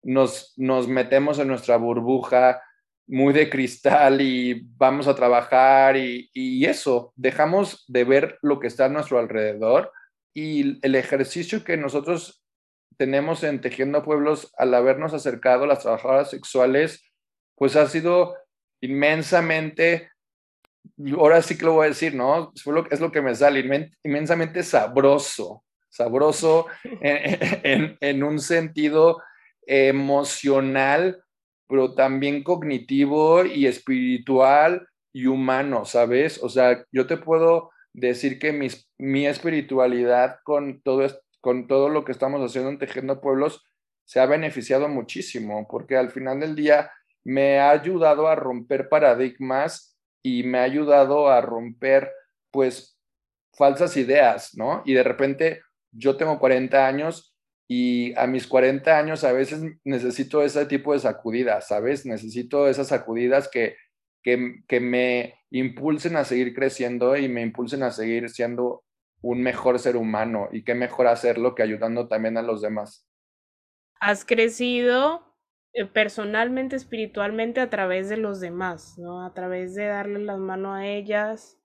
nos, 0.04 0.52
nos 0.56 0.88
metemos 0.88 1.38
en 1.38 1.48
nuestra 1.48 1.76
burbuja 1.76 2.62
muy 3.06 3.32
de 3.32 3.50
cristal 3.50 4.20
y 4.20 4.66
vamos 4.76 5.08
a 5.08 5.14
trabajar 5.14 5.96
y, 5.96 6.30
y, 6.32 6.64
eso, 6.64 7.12
dejamos 7.16 7.84
de 7.86 8.04
ver 8.04 8.38
lo 8.40 8.60
que 8.60 8.66
está 8.66 8.86
a 8.86 8.88
nuestro 8.88 9.18
alrededor 9.18 9.92
y 10.32 10.84
el 10.84 10.94
ejercicio 10.94 11.64
que 11.64 11.76
nosotros 11.76 12.44
tenemos 12.96 13.42
en 13.44 13.60
Tejiendo 13.60 14.02
Pueblos 14.02 14.52
al 14.56 14.72
habernos 14.74 15.12
acercado 15.12 15.64
a 15.64 15.66
las 15.66 15.80
trabajadoras 15.80 16.30
sexuales, 16.30 17.04
pues 17.56 17.76
ha 17.76 17.86
sido 17.88 18.34
inmensamente 18.80 20.08
ahora 21.18 21.42
sí 21.42 21.56
que 21.56 21.64
lo 21.64 21.74
voy 21.74 21.86
a 21.86 21.88
decir, 21.88 22.14
¿no? 22.14 22.52
Es 22.90 23.00
lo 23.00 23.12
que 23.12 23.22
me 23.22 23.34
sale, 23.34 23.90
inmensamente 24.02 24.62
sabroso, 24.62 25.64
sabroso 25.88 26.66
en, 27.00 28.22
un 28.22 28.40
sentido 28.40 29.22
emocional, 29.66 31.22
pero 31.68 31.94
también 31.94 32.42
cognitivo 32.42 33.44
y 33.44 33.66
espiritual 33.66 34.86
y 35.12 35.26
humano, 35.26 35.84
¿sabes? 35.84 36.42
O 36.42 36.48
sea, 36.48 36.84
yo 36.92 37.06
te 37.06 37.16
puedo 37.16 37.70
decir 37.92 38.38
que 38.38 38.52
mi 38.98 39.26
espiritualidad 39.26 40.38
con 40.44 40.82
todo, 40.82 41.06
con 41.40 41.66
todo 41.66 41.88
lo 41.88 42.04
que 42.04 42.12
estamos 42.12 42.40
haciendo 42.40 42.70
en 42.70 42.78
Tejiendo 42.78 43.20
Pueblos 43.20 43.62
se 44.04 44.20
ha 44.20 44.26
beneficiado 44.26 44.88
muchísimo, 44.88 45.66
porque 45.70 45.96
al 45.96 46.10
final 46.10 46.40
del 46.40 46.54
día 46.54 46.90
me 47.24 47.58
ha 47.58 47.70
ayudado 47.70 48.28
a 48.28 48.34
romper 48.34 48.88
paradigmas 48.88 49.96
y 50.22 50.42
me 50.42 50.58
ha 50.58 50.62
ayudado 50.62 51.28
a 51.28 51.40
romper, 51.40 52.10
pues, 52.50 52.98
falsas 53.56 53.96
ideas, 53.96 54.50
¿no? 54.56 54.82
Y 54.84 54.94
de 54.94 55.02
repente 55.02 55.62
yo 55.92 56.16
tengo 56.16 56.38
40 56.38 56.86
años 56.86 57.33
y 57.68 58.12
a 58.18 58.26
mis 58.26 58.46
40 58.46 58.98
años 58.98 59.24
a 59.24 59.32
veces 59.32 59.62
necesito 59.84 60.42
ese 60.42 60.66
tipo 60.66 60.92
de 60.92 60.98
sacudidas, 60.98 61.68
¿sabes? 61.68 62.04
Necesito 62.04 62.68
esas 62.68 62.88
sacudidas 62.88 63.48
que, 63.48 63.76
que, 64.22 64.62
que 64.68 64.80
me 64.80 65.34
impulsen 65.50 66.16
a 66.16 66.24
seguir 66.24 66.54
creciendo 66.54 67.16
y 67.16 67.28
me 67.28 67.42
impulsen 67.42 67.82
a 67.82 67.90
seguir 67.90 68.28
siendo 68.28 68.84
un 69.22 69.42
mejor 69.42 69.78
ser 69.78 69.96
humano 69.96 70.48
y 70.52 70.64
qué 70.64 70.74
mejor 70.74 71.06
hacerlo 71.06 71.54
que 71.54 71.62
ayudando 71.62 72.08
también 72.08 72.36
a 72.36 72.42
los 72.42 72.60
demás. 72.60 73.08
Has 73.98 74.26
crecido 74.26 75.34
eh, 75.72 75.86
personalmente, 75.86 76.76
espiritualmente 76.76 77.60
a 77.60 77.70
través 77.70 78.10
de 78.10 78.18
los 78.18 78.40
demás, 78.40 78.98
¿no? 78.98 79.24
A 79.24 79.32
través 79.32 79.74
de 79.74 79.86
darle 79.86 80.18
las 80.18 80.38
manos 80.38 80.76
a 80.76 80.86
ellas 80.86 81.58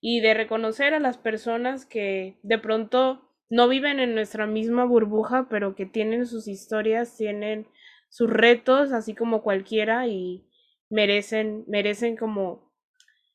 y 0.00 0.20
de 0.20 0.34
reconocer 0.34 0.94
a 0.94 1.00
las 1.00 1.16
personas 1.16 1.86
que 1.86 2.38
de 2.42 2.58
pronto 2.58 3.25
no 3.48 3.68
viven 3.68 4.00
en 4.00 4.14
nuestra 4.14 4.46
misma 4.46 4.84
burbuja, 4.84 5.46
pero 5.48 5.74
que 5.74 5.86
tienen 5.86 6.26
sus 6.26 6.48
historias, 6.48 7.16
tienen 7.16 7.68
sus 8.08 8.30
retos, 8.30 8.92
así 8.92 9.14
como 9.14 9.42
cualquiera, 9.42 10.06
y 10.06 10.46
merecen, 10.90 11.64
merecen 11.68 12.16
como 12.16 12.72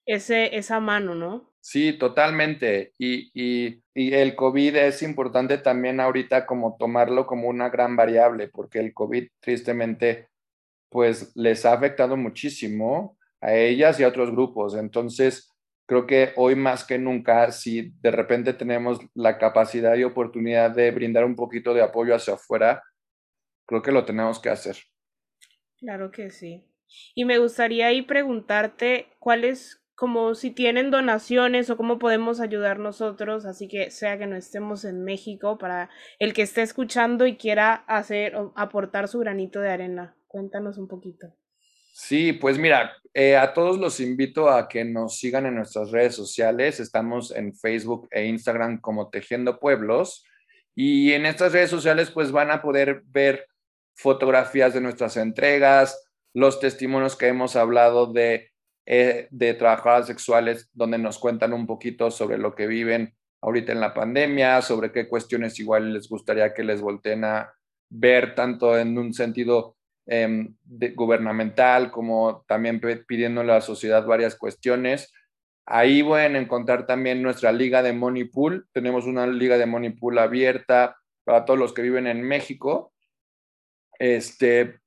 ese, 0.05 0.55
esa 0.55 0.79
mano, 0.79 1.15
¿no? 1.15 1.51
Sí, 1.61 1.93
totalmente. 1.93 2.93
Y, 2.97 3.31
y, 3.33 3.83
y, 3.93 4.13
el 4.13 4.35
COVID 4.35 4.75
es 4.77 5.03
importante 5.03 5.59
también 5.59 5.99
ahorita 5.99 6.45
como 6.47 6.75
tomarlo 6.77 7.27
como 7.27 7.47
una 7.47 7.69
gran 7.69 7.95
variable, 7.95 8.47
porque 8.47 8.79
el 8.79 8.93
COVID 8.93 9.27
tristemente 9.39 10.29
pues 10.89 11.31
les 11.35 11.65
ha 11.65 11.73
afectado 11.73 12.17
muchísimo 12.17 13.17
a 13.39 13.53
ellas 13.55 13.99
y 13.99 14.03
a 14.03 14.07
otros 14.07 14.31
grupos. 14.31 14.75
Entonces, 14.75 15.50
creo 15.91 16.07
que 16.07 16.31
hoy 16.37 16.55
más 16.55 16.85
que 16.85 16.97
nunca, 16.97 17.51
si 17.51 17.91
de 17.99 18.11
repente 18.11 18.53
tenemos 18.53 18.99
la 19.13 19.37
capacidad 19.37 19.93
y 19.97 20.05
oportunidad 20.05 20.71
de 20.71 20.89
brindar 20.89 21.25
un 21.25 21.35
poquito 21.35 21.73
de 21.73 21.81
apoyo 21.81 22.15
hacia 22.15 22.35
afuera, 22.35 22.81
creo 23.67 23.81
que 23.81 23.91
lo 23.91 24.05
tenemos 24.05 24.39
que 24.39 24.47
hacer. 24.47 24.77
Claro 25.79 26.09
que 26.09 26.29
sí. 26.29 26.63
Y 27.13 27.25
me 27.25 27.39
gustaría 27.39 27.87
ahí 27.87 28.03
preguntarte 28.03 29.09
cuáles 29.19 29.83
como 29.93 30.33
si 30.33 30.51
tienen 30.51 30.91
donaciones 30.91 31.69
o 31.69 31.75
cómo 31.75 31.99
podemos 31.99 32.39
ayudar 32.39 32.79
nosotros, 32.79 33.45
así 33.45 33.67
que 33.67 33.91
sea 33.91 34.17
que 34.17 34.27
no 34.27 34.37
estemos 34.37 34.85
en 34.85 35.03
México, 35.03 35.57
para 35.57 35.89
el 36.19 36.31
que 36.31 36.43
esté 36.43 36.61
escuchando 36.61 37.27
y 37.27 37.35
quiera 37.35 37.73
hacer 37.73 38.37
o 38.37 38.53
aportar 38.55 39.09
su 39.09 39.19
granito 39.19 39.59
de 39.59 39.71
arena. 39.71 40.15
Cuéntanos 40.29 40.77
un 40.77 40.87
poquito. 40.87 41.35
Sí, 41.91 42.33
pues 42.33 42.57
mira, 42.57 42.93
eh, 43.13 43.35
a 43.35 43.53
todos 43.53 43.77
los 43.77 43.99
invito 43.99 44.49
a 44.49 44.67
que 44.67 44.85
nos 44.85 45.17
sigan 45.17 45.45
en 45.45 45.55
nuestras 45.55 45.91
redes 45.91 46.15
sociales. 46.15 46.79
Estamos 46.79 47.31
en 47.31 47.55
Facebook 47.55 48.07
e 48.11 48.25
Instagram 48.25 48.79
como 48.79 49.09
Tejiendo 49.09 49.59
Pueblos. 49.59 50.25
Y 50.73 51.11
en 51.13 51.25
estas 51.25 51.53
redes 51.53 51.69
sociales 51.69 52.11
pues 52.11 52.31
van 52.31 52.51
a 52.51 52.61
poder 52.61 53.03
ver 53.07 53.47
fotografías 53.95 54.73
de 54.73 54.81
nuestras 54.81 55.17
entregas, 55.17 56.01
los 56.33 56.59
testimonios 56.59 57.17
que 57.17 57.27
hemos 57.27 57.55
hablado 57.55 58.11
de 58.11 58.51
eh, 58.87 59.27
de 59.29 59.53
trabajadoras 59.53 60.07
sexuales 60.07 60.67
donde 60.73 60.97
nos 60.97 61.19
cuentan 61.19 61.53
un 61.53 61.67
poquito 61.67 62.09
sobre 62.09 62.39
lo 62.39 62.55
que 62.55 62.65
viven 62.65 63.13
ahorita 63.39 63.71
en 63.71 63.79
la 63.79 63.93
pandemia, 63.93 64.61
sobre 64.63 64.91
qué 64.91 65.07
cuestiones 65.07 65.59
igual 65.59 65.93
les 65.93 66.09
gustaría 66.09 66.53
que 66.53 66.63
les 66.63 66.81
volteen 66.81 67.23
a 67.23 67.53
ver 67.89 68.33
tanto 68.33 68.77
en 68.77 68.97
un 68.97 69.13
sentido 69.13 69.77
em, 70.13 70.53
gubernamental 70.93 71.89
como 71.89 72.43
también 72.45 72.81
pidiéndole 73.07 73.53
a 73.53 73.55
la 73.55 73.61
sociedad 73.61 74.05
varias 74.05 74.35
cuestiones. 74.35 75.09
Ahí 75.65 76.03
pueden 76.03 76.35
encontrar 76.35 76.85
también 76.85 77.21
nuestra 77.21 77.53
liga 77.53 77.81
de 77.81 77.93
Money 77.93 78.25
Pool. 78.25 78.67
Tenemos 78.73 79.05
una 79.05 79.25
liga 79.25 79.57
de 79.57 79.65
Money 79.65 79.91
Pool 79.91 80.17
abierta 80.17 80.97
para 81.23 81.45
todos 81.45 81.57
los 81.57 81.71
que 81.71 81.81
viven 81.81 82.07
en 82.07 82.23
México. 82.23 82.91
Este, 83.99 84.79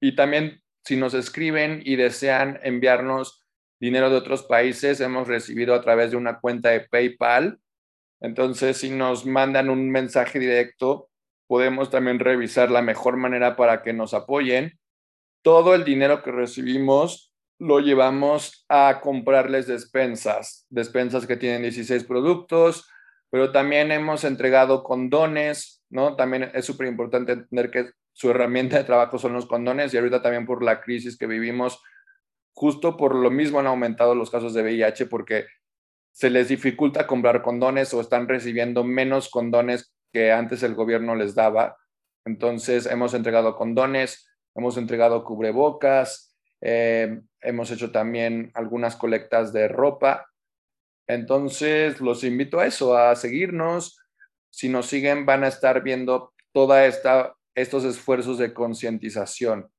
y 0.00 0.14
también 0.14 0.62
si 0.84 0.96
nos 0.96 1.12
escriben 1.12 1.82
y 1.84 1.96
desean 1.96 2.60
enviarnos 2.62 3.44
dinero 3.80 4.10
de 4.10 4.16
otros 4.16 4.44
países, 4.44 5.00
hemos 5.00 5.26
recibido 5.26 5.74
a 5.74 5.80
través 5.80 6.12
de 6.12 6.16
una 6.16 6.38
cuenta 6.38 6.70
de 6.70 6.82
PayPal. 6.82 7.58
Entonces, 8.20 8.76
si 8.76 8.90
nos 8.90 9.26
mandan 9.26 9.70
un 9.70 9.90
mensaje 9.90 10.38
directo, 10.38 11.08
podemos 11.48 11.90
también 11.90 12.20
revisar 12.20 12.70
la 12.70 12.82
mejor 12.82 13.16
manera 13.16 13.56
para 13.56 13.82
que 13.82 13.92
nos 13.92 14.14
apoyen. 14.14 14.78
Todo 15.42 15.74
el 15.74 15.84
dinero 15.84 16.22
que 16.22 16.30
recibimos 16.30 17.34
lo 17.58 17.80
llevamos 17.80 18.64
a 18.68 19.00
comprarles 19.00 19.66
despensas, 19.66 20.66
despensas 20.68 21.26
que 21.26 21.36
tienen 21.36 21.62
16 21.62 22.04
productos, 22.04 22.88
pero 23.30 23.50
también 23.50 23.90
hemos 23.90 24.24
entregado 24.24 24.84
condones, 24.84 25.82
¿no? 25.90 26.14
También 26.14 26.50
es 26.54 26.64
súper 26.64 26.86
importante 26.86 27.32
entender 27.32 27.70
que 27.70 27.90
su 28.12 28.30
herramienta 28.30 28.76
de 28.76 28.84
trabajo 28.84 29.18
son 29.18 29.32
los 29.32 29.46
condones 29.46 29.92
y 29.92 29.96
ahorita 29.96 30.22
también 30.22 30.46
por 30.46 30.62
la 30.62 30.80
crisis 30.80 31.16
que 31.16 31.26
vivimos, 31.26 31.82
justo 32.52 32.96
por 32.96 33.14
lo 33.14 33.30
mismo 33.30 33.58
han 33.58 33.66
aumentado 33.66 34.14
los 34.14 34.30
casos 34.30 34.54
de 34.54 34.62
VIH 34.62 35.06
porque 35.06 35.46
se 36.12 36.30
les 36.30 36.48
dificulta 36.48 37.06
comprar 37.06 37.42
condones 37.42 37.94
o 37.94 38.00
están 38.00 38.28
recibiendo 38.28 38.84
menos 38.84 39.28
condones 39.28 39.94
que 40.12 40.32
antes 40.32 40.62
el 40.62 40.74
gobierno 40.74 41.14
les 41.14 41.34
daba. 41.34 41.76
Entonces 42.24 42.86
hemos 42.86 43.14
entregado 43.14 43.56
condones, 43.56 44.28
hemos 44.54 44.76
entregado 44.76 45.24
cubrebocas, 45.24 46.36
eh, 46.60 47.20
hemos 47.40 47.70
hecho 47.70 47.90
también 47.92 48.50
algunas 48.54 48.96
colectas 48.96 49.52
de 49.52 49.68
ropa. 49.68 50.26
Entonces 51.06 52.00
los 52.00 52.24
invito 52.24 52.60
a 52.60 52.66
eso, 52.66 52.96
a 52.96 53.14
seguirnos. 53.16 53.98
Si 54.50 54.68
nos 54.68 54.86
siguen 54.86 55.26
van 55.26 55.44
a 55.44 55.48
estar 55.48 55.82
viendo 55.82 56.32
toda 56.52 56.86
estos 56.86 57.84
esfuerzos 57.84 58.38
de 58.38 58.52
concientización 58.52 59.70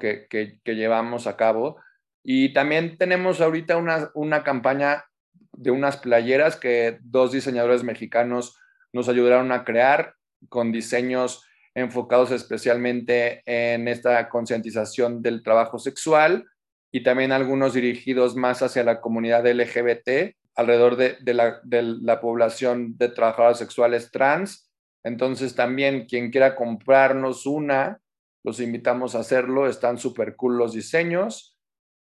que, 0.00 0.26
que, 0.28 0.74
llevamos 0.74 1.26
a 1.26 1.36
cabo. 1.36 1.80
Y 2.22 2.52
también 2.52 2.98
tenemos 2.98 3.40
ahorita 3.40 3.76
una, 3.76 4.10
una 4.14 4.44
campaña 4.44 5.04
de 5.52 5.70
unas 5.70 5.96
playeras 5.96 6.56
que 6.56 6.98
dos 7.02 7.32
diseñadores 7.32 7.82
mexicanos 7.82 8.56
nos 8.92 9.08
ayudaron 9.08 9.52
a 9.52 9.64
crear 9.64 10.14
con 10.48 10.72
diseños 10.72 11.44
enfocados 11.74 12.30
especialmente 12.30 13.42
en 13.46 13.88
esta 13.88 14.28
concientización 14.28 15.22
del 15.22 15.42
trabajo 15.42 15.78
sexual 15.78 16.46
y 16.90 17.02
también 17.02 17.32
algunos 17.32 17.74
dirigidos 17.74 18.36
más 18.36 18.62
hacia 18.62 18.84
la 18.84 19.00
comunidad 19.00 19.46
LGBT 19.46 20.36
alrededor 20.54 20.96
de, 20.96 21.16
la, 21.32 21.60
la 21.64 22.20
población 22.20 22.98
de 22.98 23.08
trabajadores 23.08 23.58
sexuales 23.58 24.10
trans 24.10 24.68
entonces 25.04 25.54
también 25.54 26.06
quien 26.06 26.30
quiera 26.30 26.54
comprarnos 26.54 27.46
una, 27.46 28.00
los 28.44 28.60
invitamos 28.60 29.14
a 29.14 29.20
hacerlo. 29.20 29.68
Están 29.68 29.98
súper 29.98 30.36
cool 30.36 30.58
los 30.58 30.72
diseños. 30.72 31.58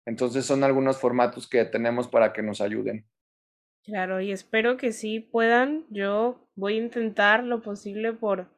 Entonces 0.07 0.45
son 0.45 0.65
algunos 0.65 0.99
formatos 0.99 1.49
que 1.49 1.65
tenemos 1.65 2.09
para 2.09 2.33
que 2.33 2.43
nos 2.43 2.61
ayuden. 2.61 3.07
Claro, 3.85 4.21
y 4.21 4.31
espero 4.31 4.77
que 4.77 4.93
sí 4.93 5.21
puedan. 5.21 5.85
Yo 5.91 6.47
voy 6.55 6.75
a 6.75 6.83
intentar 6.83 7.45
lo 7.45 7.63
posible 7.63 8.13
por, 8.13 8.49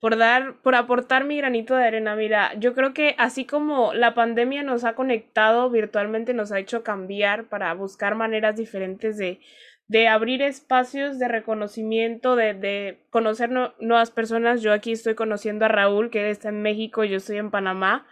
por 0.00 0.16
dar, 0.18 0.60
por 0.62 0.74
aportar 0.74 1.24
mi 1.24 1.36
granito 1.36 1.76
de 1.76 1.84
arena. 1.84 2.16
Mira, 2.16 2.54
yo 2.54 2.74
creo 2.74 2.92
que 2.92 3.14
así 3.18 3.44
como 3.46 3.94
la 3.94 4.14
pandemia 4.14 4.62
nos 4.62 4.84
ha 4.84 4.94
conectado 4.94 5.70
virtualmente, 5.70 6.34
nos 6.34 6.52
ha 6.52 6.58
hecho 6.58 6.82
cambiar 6.82 7.48
para 7.48 7.72
buscar 7.74 8.16
maneras 8.16 8.56
diferentes 8.56 9.16
de, 9.16 9.40
de 9.86 10.08
abrir 10.08 10.42
espacios 10.42 11.18
de 11.18 11.28
reconocimiento, 11.28 12.34
de, 12.34 12.54
de 12.54 13.06
conocer 13.10 13.50
nuevas 13.50 14.10
personas. 14.10 14.62
Yo 14.62 14.72
aquí 14.72 14.92
estoy 14.92 15.14
conociendo 15.14 15.64
a 15.64 15.68
Raúl, 15.68 16.10
que 16.10 16.28
está 16.28 16.48
en 16.48 16.60
México, 16.60 17.04
yo 17.04 17.18
estoy 17.18 17.38
en 17.38 17.52
Panamá, 17.52 18.06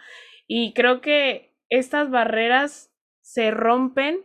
y 0.47 0.73
creo 0.73 1.01
que 1.01 1.51
estas 1.69 2.09
barreras 2.09 2.93
se 3.21 3.51
rompen 3.51 4.19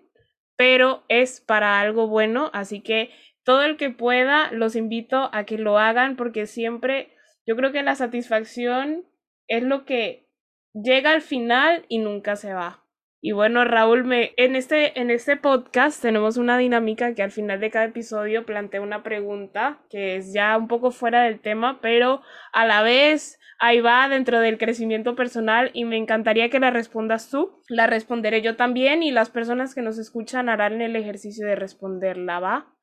pero 0.56 1.04
es 1.08 1.40
para 1.40 1.80
algo 1.80 2.08
bueno, 2.08 2.50
así 2.52 2.80
que 2.80 3.10
todo 3.44 3.62
el 3.62 3.76
que 3.76 3.90
pueda, 3.90 4.50
los 4.52 4.74
invito 4.74 5.30
a 5.32 5.44
que 5.44 5.58
lo 5.58 5.78
hagan 5.78 6.16
porque 6.16 6.46
siempre 6.46 7.12
yo 7.46 7.54
creo 7.56 7.70
que 7.72 7.82
la 7.82 7.94
satisfacción 7.94 9.04
es 9.46 9.62
lo 9.62 9.84
que 9.84 10.26
llega 10.74 11.12
al 11.12 11.22
final 11.22 11.84
y 11.88 11.98
nunca 11.98 12.36
se 12.36 12.52
va. 12.52 12.82
Y 13.20 13.32
bueno, 13.32 13.64
Raúl, 13.64 14.04
me, 14.04 14.34
en, 14.36 14.56
este, 14.56 15.00
en 15.00 15.10
este 15.10 15.36
podcast 15.36 16.00
tenemos 16.02 16.36
una 16.36 16.58
dinámica 16.58 17.14
que 17.14 17.22
al 17.22 17.30
final 17.30 17.60
de 17.60 17.70
cada 17.70 17.86
episodio 17.86 18.44
plantea 18.44 18.80
una 18.80 19.02
pregunta 19.02 19.80
que 19.90 20.16
es 20.16 20.32
ya 20.32 20.56
un 20.56 20.68
poco 20.68 20.90
fuera 20.90 21.22
del 21.22 21.40
tema, 21.40 21.80
pero 21.80 22.22
a 22.52 22.66
la 22.66 22.82
vez 22.82 23.38
ahí 23.58 23.80
va 23.80 24.08
dentro 24.08 24.40
del 24.40 24.58
crecimiento 24.58 25.14
personal 25.14 25.70
y 25.72 25.84
me 25.84 25.96
encantaría 25.96 26.50
que 26.50 26.60
la 26.60 26.70
respondas 26.70 27.30
tú. 27.30 27.62
La 27.68 27.86
responderé 27.86 28.42
yo 28.42 28.56
también 28.56 29.02
y 29.02 29.10
las 29.10 29.30
personas 29.30 29.74
que 29.74 29.82
nos 29.82 29.98
escuchan 29.98 30.48
harán 30.48 30.80
el 30.80 30.96
ejercicio 30.96 31.46
de 31.46 31.56
responderla, 31.56 32.40
¿va? 32.40 32.74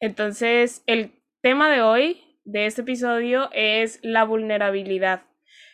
Entonces, 0.00 0.82
el 0.86 1.12
tema 1.42 1.70
de 1.70 1.82
hoy, 1.82 2.38
de 2.44 2.66
este 2.66 2.82
episodio, 2.82 3.50
es 3.52 3.98
la 4.02 4.24
vulnerabilidad. 4.24 5.22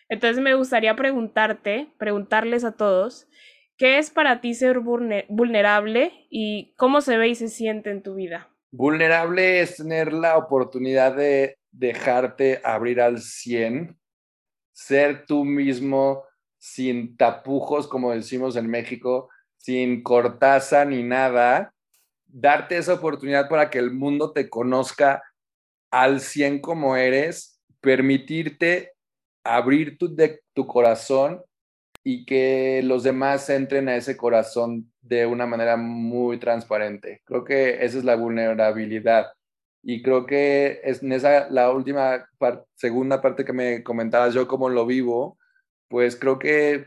Entonces, 0.09 0.43
me 0.43 0.55
gustaría 0.55 0.95
preguntarte, 0.97 1.89
preguntarles 1.99 2.65
a 2.65 2.73
todos, 2.73 3.29
¿qué 3.77 3.99
es 3.99 4.11
para 4.11 4.41
ti 4.41 4.55
ser 4.55 4.81
vulnerable 4.81 6.13
y 6.31 6.75
cómo 6.77 7.01
se 7.01 7.17
ve 7.17 7.29
y 7.29 7.35
se 7.35 7.49
siente 7.49 7.91
en 7.91 8.03
tu 8.03 8.15
vida? 8.15 8.49
Vulnerable 8.73 9.61
es 9.61 9.77
tener 9.77 10.13
la 10.13 10.37
oportunidad 10.37 11.17
de 11.17 11.57
dejarte 11.71 12.61
abrir 12.65 13.01
al 13.01 13.21
100 13.21 13.97
ser 14.77 15.25
tú 15.25 15.45
mismo 15.45 16.25
sin 16.59 17.17
tapujos, 17.17 17.89
como 17.89 18.13
decimos 18.13 18.57
en 18.57 18.69
México, 18.69 19.31
sin 19.57 20.03
cortaza 20.03 20.85
ni 20.85 21.03
nada, 21.03 21.73
darte 22.27 22.77
esa 22.77 22.95
oportunidad 22.95 23.49
para 23.49 23.71
que 23.71 23.79
el 23.79 23.91
mundo 23.91 24.33
te 24.33 24.51
conozca 24.51 25.23
al 25.91 26.21
100 26.21 26.61
como 26.61 26.95
eres, 26.97 27.59
permitirte 27.81 28.93
abrir 29.45 29.97
tu, 29.97 30.15
de, 30.15 30.43
tu 30.53 30.67
corazón 30.67 31.43
y 32.05 32.27
que 32.27 32.83
los 32.85 33.03
demás 33.03 33.49
entren 33.49 33.89
a 33.89 33.97
ese 33.97 34.15
corazón 34.17 34.93
de 35.01 35.25
una 35.25 35.47
manera 35.47 35.79
muy 35.79 36.39
transparente. 36.39 37.23
Creo 37.25 37.45
que 37.45 37.83
esa 37.83 37.97
es 37.97 38.05
la 38.05 38.17
vulnerabilidad. 38.17 39.29
Y 39.89 40.03
creo 40.03 40.27
que 40.27 40.81
es 40.83 41.01
en 41.01 41.13
esa, 41.13 41.49
la 41.49 41.71
última 41.71 42.29
segunda 42.75 43.23
parte 43.23 43.45
que 43.45 43.53
me 43.53 43.85
comentabas, 43.85 44.35
yo 44.35 44.49
cómo 44.49 44.69
lo 44.69 44.85
vivo, 44.85 45.39
pues 45.87 46.17
creo 46.17 46.41
que, 46.41 46.87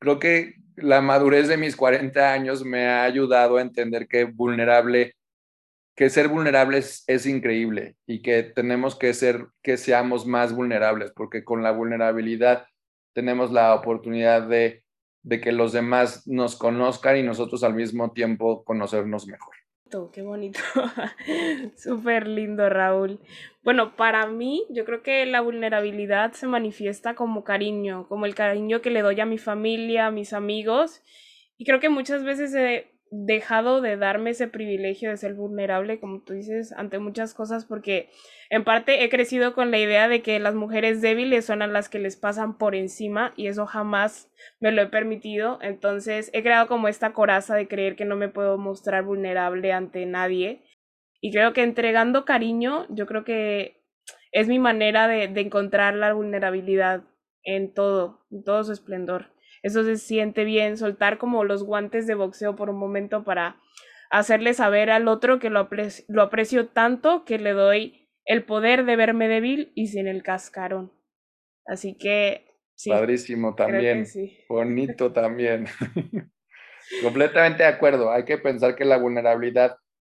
creo 0.00 0.18
que 0.18 0.56
la 0.74 1.00
madurez 1.00 1.46
de 1.46 1.56
mis 1.56 1.76
40 1.76 2.32
años 2.32 2.64
me 2.64 2.88
ha 2.88 3.04
ayudado 3.04 3.56
a 3.56 3.62
entender 3.62 4.08
que 4.08 4.24
vulnerable, 4.24 5.14
que 5.94 6.10
ser 6.10 6.26
vulnerables 6.26 7.04
es 7.06 7.24
increíble 7.24 7.94
y 8.04 8.20
que 8.20 8.42
tenemos 8.42 8.98
que 8.98 9.14
ser, 9.14 9.46
que 9.62 9.76
seamos 9.76 10.26
más 10.26 10.52
vulnerables, 10.52 11.12
porque 11.12 11.44
con 11.44 11.62
la 11.62 11.70
vulnerabilidad 11.70 12.66
tenemos 13.12 13.52
la 13.52 13.76
oportunidad 13.76 14.48
de, 14.48 14.82
de 15.22 15.40
que 15.40 15.52
los 15.52 15.72
demás 15.72 16.26
nos 16.26 16.56
conozcan 16.56 17.16
y 17.18 17.22
nosotros 17.22 17.62
al 17.62 17.74
mismo 17.74 18.10
tiempo 18.10 18.64
conocernos 18.64 19.28
mejor 19.28 19.61
qué 20.12 20.22
bonito. 20.22 20.60
Súper 21.76 22.26
lindo, 22.26 22.68
Raúl. 22.68 23.20
Bueno, 23.62 23.94
para 23.96 24.26
mí, 24.26 24.64
yo 24.70 24.84
creo 24.84 25.02
que 25.02 25.26
la 25.26 25.40
vulnerabilidad 25.40 26.32
se 26.32 26.46
manifiesta 26.46 27.14
como 27.14 27.44
cariño, 27.44 28.06
como 28.08 28.26
el 28.26 28.34
cariño 28.34 28.80
que 28.80 28.90
le 28.90 29.02
doy 29.02 29.20
a 29.20 29.26
mi 29.26 29.38
familia, 29.38 30.06
a 30.06 30.10
mis 30.10 30.32
amigos. 30.32 31.02
Y 31.58 31.64
creo 31.64 31.78
que 31.78 31.90
muchas 31.90 32.24
veces 32.24 32.54
he 32.54 32.91
dejado 33.14 33.82
de 33.82 33.98
darme 33.98 34.30
ese 34.30 34.48
privilegio 34.48 35.10
de 35.10 35.18
ser 35.18 35.34
vulnerable, 35.34 36.00
como 36.00 36.22
tú 36.22 36.32
dices, 36.32 36.72
ante 36.72 36.98
muchas 36.98 37.34
cosas, 37.34 37.66
porque 37.66 38.08
en 38.48 38.64
parte 38.64 39.04
he 39.04 39.10
crecido 39.10 39.52
con 39.52 39.70
la 39.70 39.78
idea 39.78 40.08
de 40.08 40.22
que 40.22 40.40
las 40.40 40.54
mujeres 40.54 41.02
débiles 41.02 41.44
son 41.44 41.60
a 41.60 41.66
las 41.66 41.90
que 41.90 41.98
les 41.98 42.16
pasan 42.16 42.56
por 42.56 42.74
encima 42.74 43.34
y 43.36 43.48
eso 43.48 43.66
jamás 43.66 44.30
me 44.60 44.72
lo 44.72 44.80
he 44.80 44.86
permitido. 44.86 45.58
Entonces 45.60 46.30
he 46.32 46.42
creado 46.42 46.68
como 46.68 46.88
esta 46.88 47.12
coraza 47.12 47.54
de 47.54 47.68
creer 47.68 47.96
que 47.96 48.06
no 48.06 48.16
me 48.16 48.30
puedo 48.30 48.56
mostrar 48.56 49.04
vulnerable 49.04 49.72
ante 49.72 50.06
nadie. 50.06 50.62
Y 51.20 51.32
creo 51.32 51.52
que 51.52 51.62
entregando 51.62 52.24
cariño, 52.24 52.86
yo 52.88 53.06
creo 53.06 53.24
que 53.24 53.84
es 54.32 54.48
mi 54.48 54.58
manera 54.58 55.06
de, 55.06 55.28
de 55.28 55.40
encontrar 55.42 55.94
la 55.94 56.14
vulnerabilidad 56.14 57.04
en 57.44 57.74
todo, 57.74 58.24
en 58.30 58.42
todo 58.42 58.64
su 58.64 58.72
esplendor. 58.72 59.31
Eso 59.62 59.84
se 59.84 59.96
siente 59.96 60.44
bien, 60.44 60.76
soltar 60.76 61.18
como 61.18 61.44
los 61.44 61.64
guantes 61.64 62.06
de 62.06 62.14
boxeo 62.14 62.56
por 62.56 62.70
un 62.70 62.78
momento 62.78 63.24
para 63.24 63.60
hacerle 64.10 64.54
saber 64.54 64.90
al 64.90 65.08
otro 65.08 65.38
que 65.38 65.50
lo, 65.50 65.68
lo 66.08 66.22
aprecio 66.22 66.68
tanto 66.68 67.24
que 67.24 67.38
le 67.38 67.52
doy 67.52 68.08
el 68.24 68.44
poder 68.44 68.84
de 68.84 68.96
verme 68.96 69.28
débil 69.28 69.72
y 69.74 69.88
sin 69.88 70.06
el 70.06 70.22
cascarón. 70.22 70.92
Así 71.66 71.96
que... 71.96 72.46
Sí, 72.74 72.90
Padrísimo 72.90 73.54
también. 73.54 74.06
Bonito 74.48 75.12
también. 75.12 75.66
Completamente 77.02 77.62
de 77.62 77.68
acuerdo. 77.68 78.10
Hay 78.10 78.24
que 78.24 78.38
pensar 78.38 78.74
que 78.74 78.84
la 78.84 78.98
vulnerabilidad 78.98 79.76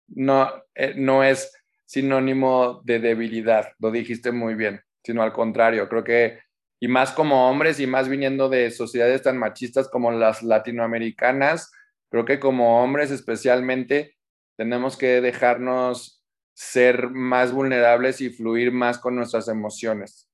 no, 0.07 0.49
eh, 0.75 0.93
no 0.95 1.23
es 1.23 1.51
sinónimo 1.85 2.81
de 2.83 2.99
debilidad, 2.99 3.73
lo 3.79 3.91
dijiste 3.91 4.31
muy 4.31 4.55
bien, 4.55 4.81
sino 5.03 5.21
al 5.21 5.33
contrario, 5.33 5.87
creo 5.89 6.03
que, 6.03 6.39
y 6.83 6.89
más 6.89 7.13
como 7.13 7.49
hombres 7.49 7.79
y 7.79 7.87
más 7.87 8.09
viniendo 8.09 8.49
de 8.49 8.69
sociedades 8.69 9.21
tan 9.21 9.37
machistas 9.37 9.87
como 9.87 10.11
las 10.11 10.43
latinoamericanas, 10.43 11.71
creo 12.09 12.25
que 12.25 12.41
como 12.41 12.83
hombres 12.83 13.09
especialmente 13.09 14.17
tenemos 14.57 14.97
que 14.97 15.21
dejarnos 15.21 16.25
ser 16.53 17.09
más 17.09 17.53
vulnerables 17.53 18.19
y 18.19 18.31
fluir 18.31 18.73
más 18.73 18.97
con 18.97 19.15
nuestras 19.15 19.47
emociones. 19.47 20.29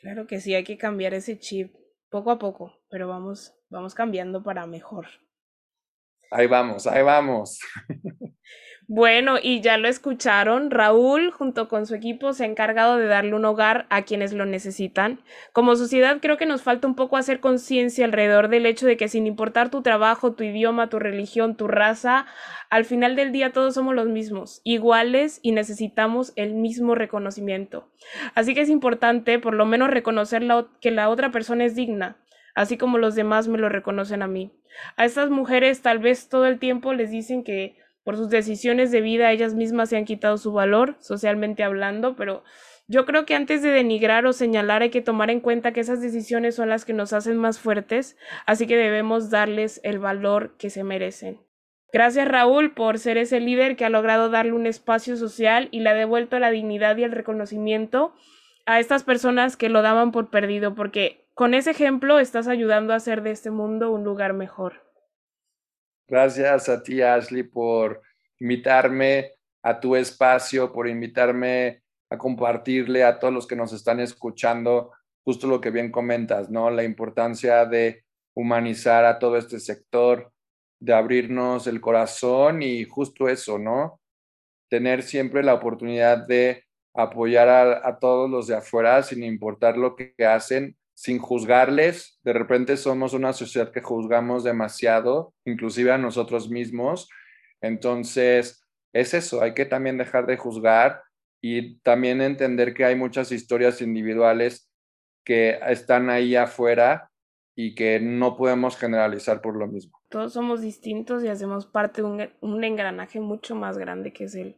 Claro 0.00 0.26
que 0.26 0.40
sí, 0.40 0.52
hay 0.52 0.64
que 0.64 0.78
cambiar 0.78 1.14
ese 1.14 1.38
chip 1.38 1.72
poco 2.10 2.32
a 2.32 2.40
poco, 2.40 2.82
pero 2.90 3.06
vamos, 3.06 3.54
vamos 3.68 3.94
cambiando 3.94 4.42
para 4.42 4.66
mejor. 4.66 5.06
Ahí 6.32 6.48
vamos, 6.48 6.88
ahí 6.88 7.04
vamos. 7.04 7.60
Bueno, 8.90 9.34
y 9.42 9.60
ya 9.60 9.76
lo 9.76 9.86
escucharon, 9.86 10.70
Raúl 10.70 11.30
junto 11.30 11.68
con 11.68 11.84
su 11.84 11.94
equipo 11.94 12.32
se 12.32 12.44
ha 12.44 12.46
encargado 12.46 12.96
de 12.96 13.04
darle 13.06 13.34
un 13.34 13.44
hogar 13.44 13.84
a 13.90 14.00
quienes 14.00 14.32
lo 14.32 14.46
necesitan. 14.46 15.20
Como 15.52 15.76
sociedad 15.76 16.20
creo 16.22 16.38
que 16.38 16.46
nos 16.46 16.62
falta 16.62 16.88
un 16.88 16.94
poco 16.94 17.18
hacer 17.18 17.38
conciencia 17.38 18.06
alrededor 18.06 18.48
del 18.48 18.64
hecho 18.64 18.86
de 18.86 18.96
que 18.96 19.08
sin 19.08 19.26
importar 19.26 19.68
tu 19.68 19.82
trabajo, 19.82 20.32
tu 20.32 20.42
idioma, 20.42 20.88
tu 20.88 20.98
religión, 20.98 21.54
tu 21.54 21.68
raza, 21.68 22.24
al 22.70 22.86
final 22.86 23.14
del 23.14 23.30
día 23.30 23.52
todos 23.52 23.74
somos 23.74 23.94
los 23.94 24.08
mismos, 24.08 24.62
iguales 24.64 25.38
y 25.42 25.52
necesitamos 25.52 26.32
el 26.36 26.54
mismo 26.54 26.94
reconocimiento. 26.94 27.90
Así 28.34 28.54
que 28.54 28.62
es 28.62 28.70
importante 28.70 29.38
por 29.38 29.52
lo 29.52 29.66
menos 29.66 29.90
reconocer 29.90 30.42
que 30.80 30.92
la 30.92 31.10
otra 31.10 31.30
persona 31.30 31.66
es 31.66 31.74
digna, 31.74 32.16
así 32.54 32.78
como 32.78 32.96
los 32.96 33.14
demás 33.14 33.48
me 33.48 33.58
lo 33.58 33.68
reconocen 33.68 34.22
a 34.22 34.28
mí. 34.28 34.50
A 34.96 35.04
estas 35.04 35.28
mujeres 35.28 35.82
tal 35.82 35.98
vez 35.98 36.30
todo 36.30 36.46
el 36.46 36.58
tiempo 36.58 36.94
les 36.94 37.10
dicen 37.10 37.44
que 37.44 37.76
por 38.08 38.16
sus 38.16 38.30
decisiones 38.30 38.90
de 38.90 39.02
vida 39.02 39.30
ellas 39.32 39.52
mismas 39.52 39.90
se 39.90 39.98
han 39.98 40.06
quitado 40.06 40.38
su 40.38 40.50
valor, 40.50 40.96
socialmente 40.98 41.62
hablando, 41.62 42.16
pero 42.16 42.42
yo 42.86 43.04
creo 43.04 43.26
que 43.26 43.34
antes 43.34 43.60
de 43.60 43.68
denigrar 43.68 44.24
o 44.24 44.32
señalar 44.32 44.80
hay 44.80 44.88
que 44.88 45.02
tomar 45.02 45.28
en 45.28 45.40
cuenta 45.40 45.72
que 45.72 45.80
esas 45.80 46.00
decisiones 46.00 46.54
son 46.54 46.70
las 46.70 46.86
que 46.86 46.94
nos 46.94 47.12
hacen 47.12 47.36
más 47.36 47.58
fuertes, 47.60 48.16
así 48.46 48.66
que 48.66 48.78
debemos 48.78 49.28
darles 49.28 49.78
el 49.84 49.98
valor 49.98 50.56
que 50.56 50.70
se 50.70 50.84
merecen. 50.84 51.42
Gracias 51.92 52.26
Raúl 52.26 52.72
por 52.72 52.98
ser 52.98 53.18
ese 53.18 53.40
líder 53.40 53.76
que 53.76 53.84
ha 53.84 53.90
logrado 53.90 54.30
darle 54.30 54.52
un 54.52 54.64
espacio 54.64 55.14
social 55.18 55.68
y 55.70 55.80
le 55.80 55.90
ha 55.90 55.94
devuelto 55.94 56.38
la 56.38 56.50
dignidad 56.50 56.96
y 56.96 57.04
el 57.04 57.12
reconocimiento 57.12 58.14
a 58.64 58.80
estas 58.80 59.04
personas 59.04 59.58
que 59.58 59.68
lo 59.68 59.82
daban 59.82 60.12
por 60.12 60.30
perdido, 60.30 60.74
porque 60.74 61.26
con 61.34 61.52
ese 61.52 61.72
ejemplo 61.72 62.20
estás 62.20 62.48
ayudando 62.48 62.94
a 62.94 62.96
hacer 62.96 63.20
de 63.20 63.32
este 63.32 63.50
mundo 63.50 63.92
un 63.92 64.02
lugar 64.02 64.32
mejor. 64.32 64.87
Gracias 66.08 66.70
a 66.70 66.82
ti, 66.82 67.02
Ashley, 67.02 67.42
por 67.42 68.00
invitarme 68.40 69.32
a 69.62 69.78
tu 69.78 69.94
espacio, 69.94 70.72
por 70.72 70.88
invitarme 70.88 71.82
a 72.10 72.16
compartirle 72.16 73.04
a 73.04 73.18
todos 73.18 73.34
los 73.34 73.46
que 73.46 73.56
nos 73.56 73.74
están 73.74 74.00
escuchando 74.00 74.92
justo 75.22 75.46
lo 75.46 75.60
que 75.60 75.70
bien 75.70 75.92
comentas, 75.92 76.48
¿no? 76.48 76.70
La 76.70 76.82
importancia 76.82 77.66
de 77.66 78.04
humanizar 78.34 79.04
a 79.04 79.18
todo 79.18 79.36
este 79.36 79.60
sector, 79.60 80.32
de 80.80 80.94
abrirnos 80.94 81.66
el 81.66 81.82
corazón 81.82 82.62
y 82.62 82.84
justo 82.84 83.28
eso, 83.28 83.58
¿no? 83.58 84.00
Tener 84.70 85.02
siempre 85.02 85.42
la 85.42 85.52
oportunidad 85.52 86.26
de 86.26 86.64
apoyar 86.94 87.50
a, 87.84 87.98
todos 87.98 88.30
los 88.30 88.46
de 88.46 88.56
afuera 88.56 89.02
sin 89.02 89.22
importar 89.22 89.76
lo 89.76 89.94
que 89.94 90.14
hacen, 90.24 90.74
sin 90.98 91.20
juzgarles. 91.20 92.18
De 92.24 92.32
repente 92.32 92.76
somos 92.76 93.14
una 93.14 93.32
sociedad 93.32 93.70
que 93.70 93.80
juzgamos 93.80 94.42
demasiado, 94.42 95.32
inclusive 95.44 95.92
a 95.92 95.98
nosotros 95.98 96.50
mismos. 96.50 97.08
Entonces, 97.60 98.66
es 98.92 99.14
eso, 99.14 99.40
hay 99.40 99.54
que 99.54 99.64
también 99.64 99.96
dejar 99.96 100.26
de 100.26 100.36
juzgar 100.36 101.04
y 101.40 101.78
también 101.82 102.20
entender 102.20 102.74
que 102.74 102.84
hay 102.84 102.96
muchas 102.96 103.30
historias 103.30 103.80
individuales 103.80 104.72
que 105.24 105.60
están 105.68 106.10
ahí 106.10 106.34
afuera 106.34 107.12
y 107.54 107.76
que 107.76 108.00
no 108.00 108.36
podemos 108.36 108.76
generalizar 108.76 109.40
por 109.40 109.54
lo 109.54 109.68
mismo. 109.68 109.96
Todos 110.08 110.32
somos 110.32 110.62
distintos 110.62 111.22
y 111.22 111.28
hacemos 111.28 111.66
parte 111.66 112.02
de 112.02 112.32
un, 112.40 112.64
engranaje 112.64 113.20
mucho 113.20 113.54
más 113.54 113.78
grande 113.78 114.12
que 114.12 114.24
es 114.24 114.34
el, 114.34 114.56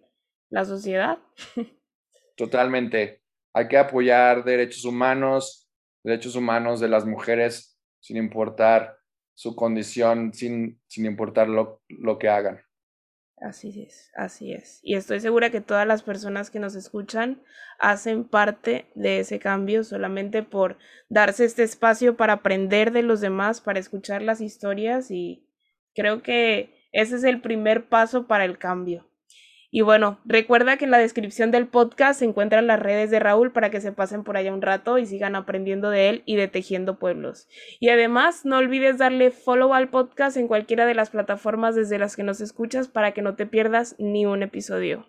la 0.49 0.65
sociedad. 0.65 1.19
Totalmente. 2.37 3.21
Hay 3.53 3.69
que 3.69 3.77
apoyar 3.77 4.43
derechos 4.43 4.87
humanos, 4.87 5.70
derechos 6.03 6.37
humanos 6.37 6.81
de 6.81 6.89
las 6.89 7.07
mujeres 7.07 7.79
sin 8.01 8.17
importar 8.17 8.97
su 9.35 9.55
condición, 9.57 10.33
sin, 10.33 10.81
sin 10.87 11.07
importar 11.07 11.49
lo, 11.49 11.83
lo 11.89 12.19
que 12.19 12.29
hagan. 12.29 12.61
Así 13.41 13.87
es, 13.87 14.11
así 14.15 14.53
es. 14.53 14.81
Y 14.83 14.97
estoy 14.97 15.21
segura 15.21 15.51
que 15.51 15.63
todas 15.63 15.87
las 15.87 16.03
personas 16.03 16.51
que 16.51 16.61
nos 16.61 16.75
escuchan 16.75 17.43
hacen 17.79 18.25
parte 18.25 18.91
de 18.95 19.21
ese 19.21 19.39
cambio 19.39 19.83
solamente 19.83 20.43
por 20.43 20.77
darse 21.09 21.47
este 21.47 21.63
espacio 21.63 22.19
para 22.19 22.35
aprender 22.35 22.93
de 22.93 23.03
los 23.03 23.23
demás, 23.23 23.63
para 23.63 23.79
escuchar 23.79 24.21
las 24.21 24.43
historias 24.43 25.11
y 25.11 25.49
creo 25.95 26.23
que 26.23 26.87
ese 26.93 27.17
es 27.17 27.25
el 27.25 27.41
primer 27.41 27.89
paso 27.89 28.27
para 28.27 28.45
el 28.45 28.59
cambio. 28.59 29.10
Y 29.73 29.83
bueno, 29.83 30.19
recuerda 30.25 30.77
que 30.77 30.85
en 30.85 30.91
la 30.91 30.99
descripción 30.99 31.53
del 31.53 31.69
podcast 31.69 32.19
se 32.19 32.25
encuentran 32.25 32.67
las 32.67 32.81
redes 32.81 33.11
de 33.11 33.21
Raúl 33.21 33.53
para 33.53 33.71
que 33.71 33.81
se 33.81 33.93
pasen 33.93 34.25
por 34.25 34.37
allá 34.37 34.53
un 34.53 34.63
rato 34.63 34.99
y 34.99 35.07
sigan 35.07 35.37
aprendiendo 35.37 35.91
de 35.91 36.09
él 36.09 36.23
y 36.27 36.35
de 36.35 36.49
Tejiendo 36.49 36.99
Pueblos. 36.99 37.49
Y 37.79 37.91
además, 37.91 38.45
no 38.45 38.59
olvides 38.59 38.99
darle 38.99 39.31
follow 39.31 39.73
al 39.73 39.89
podcast 39.89 40.37
en 40.37 40.49
cualquiera 40.49 40.87
de 40.87 40.95
las 40.95 41.11
plataformas 41.11 41.77
desde 41.77 41.99
las 41.99 42.17
que 42.17 42.25
nos 42.25 42.41
escuchas 42.41 42.89
para 42.89 43.13
que 43.13 43.23
no 43.23 43.37
te 43.37 43.47
pierdas 43.47 43.95
ni 43.99 44.27
un 44.27 44.43
episodio. 44.43 45.07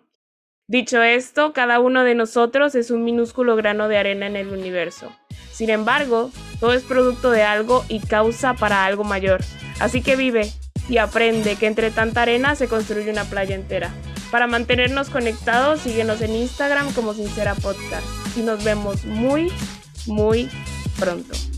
Dicho 0.68 1.02
esto, 1.02 1.52
cada 1.52 1.80
uno 1.80 2.04
de 2.04 2.14
nosotros 2.14 2.76
es 2.76 2.92
un 2.92 3.02
minúsculo 3.02 3.56
grano 3.56 3.88
de 3.88 3.98
arena 3.98 4.28
en 4.28 4.36
el 4.36 4.48
universo. 4.48 5.12
Sin 5.50 5.70
embargo, 5.70 6.30
todo 6.60 6.72
es 6.72 6.84
producto 6.84 7.32
de 7.32 7.42
algo 7.42 7.84
y 7.88 7.98
causa 7.98 8.54
para 8.54 8.84
algo 8.84 9.02
mayor. 9.02 9.40
Así 9.80 10.02
que 10.02 10.14
vive 10.14 10.52
y 10.88 10.98
aprende 10.98 11.56
que 11.56 11.66
entre 11.66 11.90
tanta 11.90 12.22
arena 12.22 12.54
se 12.54 12.68
construye 12.68 13.10
una 13.10 13.24
playa 13.24 13.56
entera. 13.56 13.92
Para 14.32 14.46
mantenernos 14.46 15.10
conectados, 15.10 15.80
síguenos 15.80 16.22
en 16.22 16.34
Instagram 16.34 16.94
como 16.94 17.12
Sincera 17.12 17.54
Podcast. 17.54 18.06
Y 18.34 18.40
nos 18.40 18.64
vemos 18.64 19.04
muy, 19.04 19.52
muy 20.06 20.48
pronto. 20.98 21.51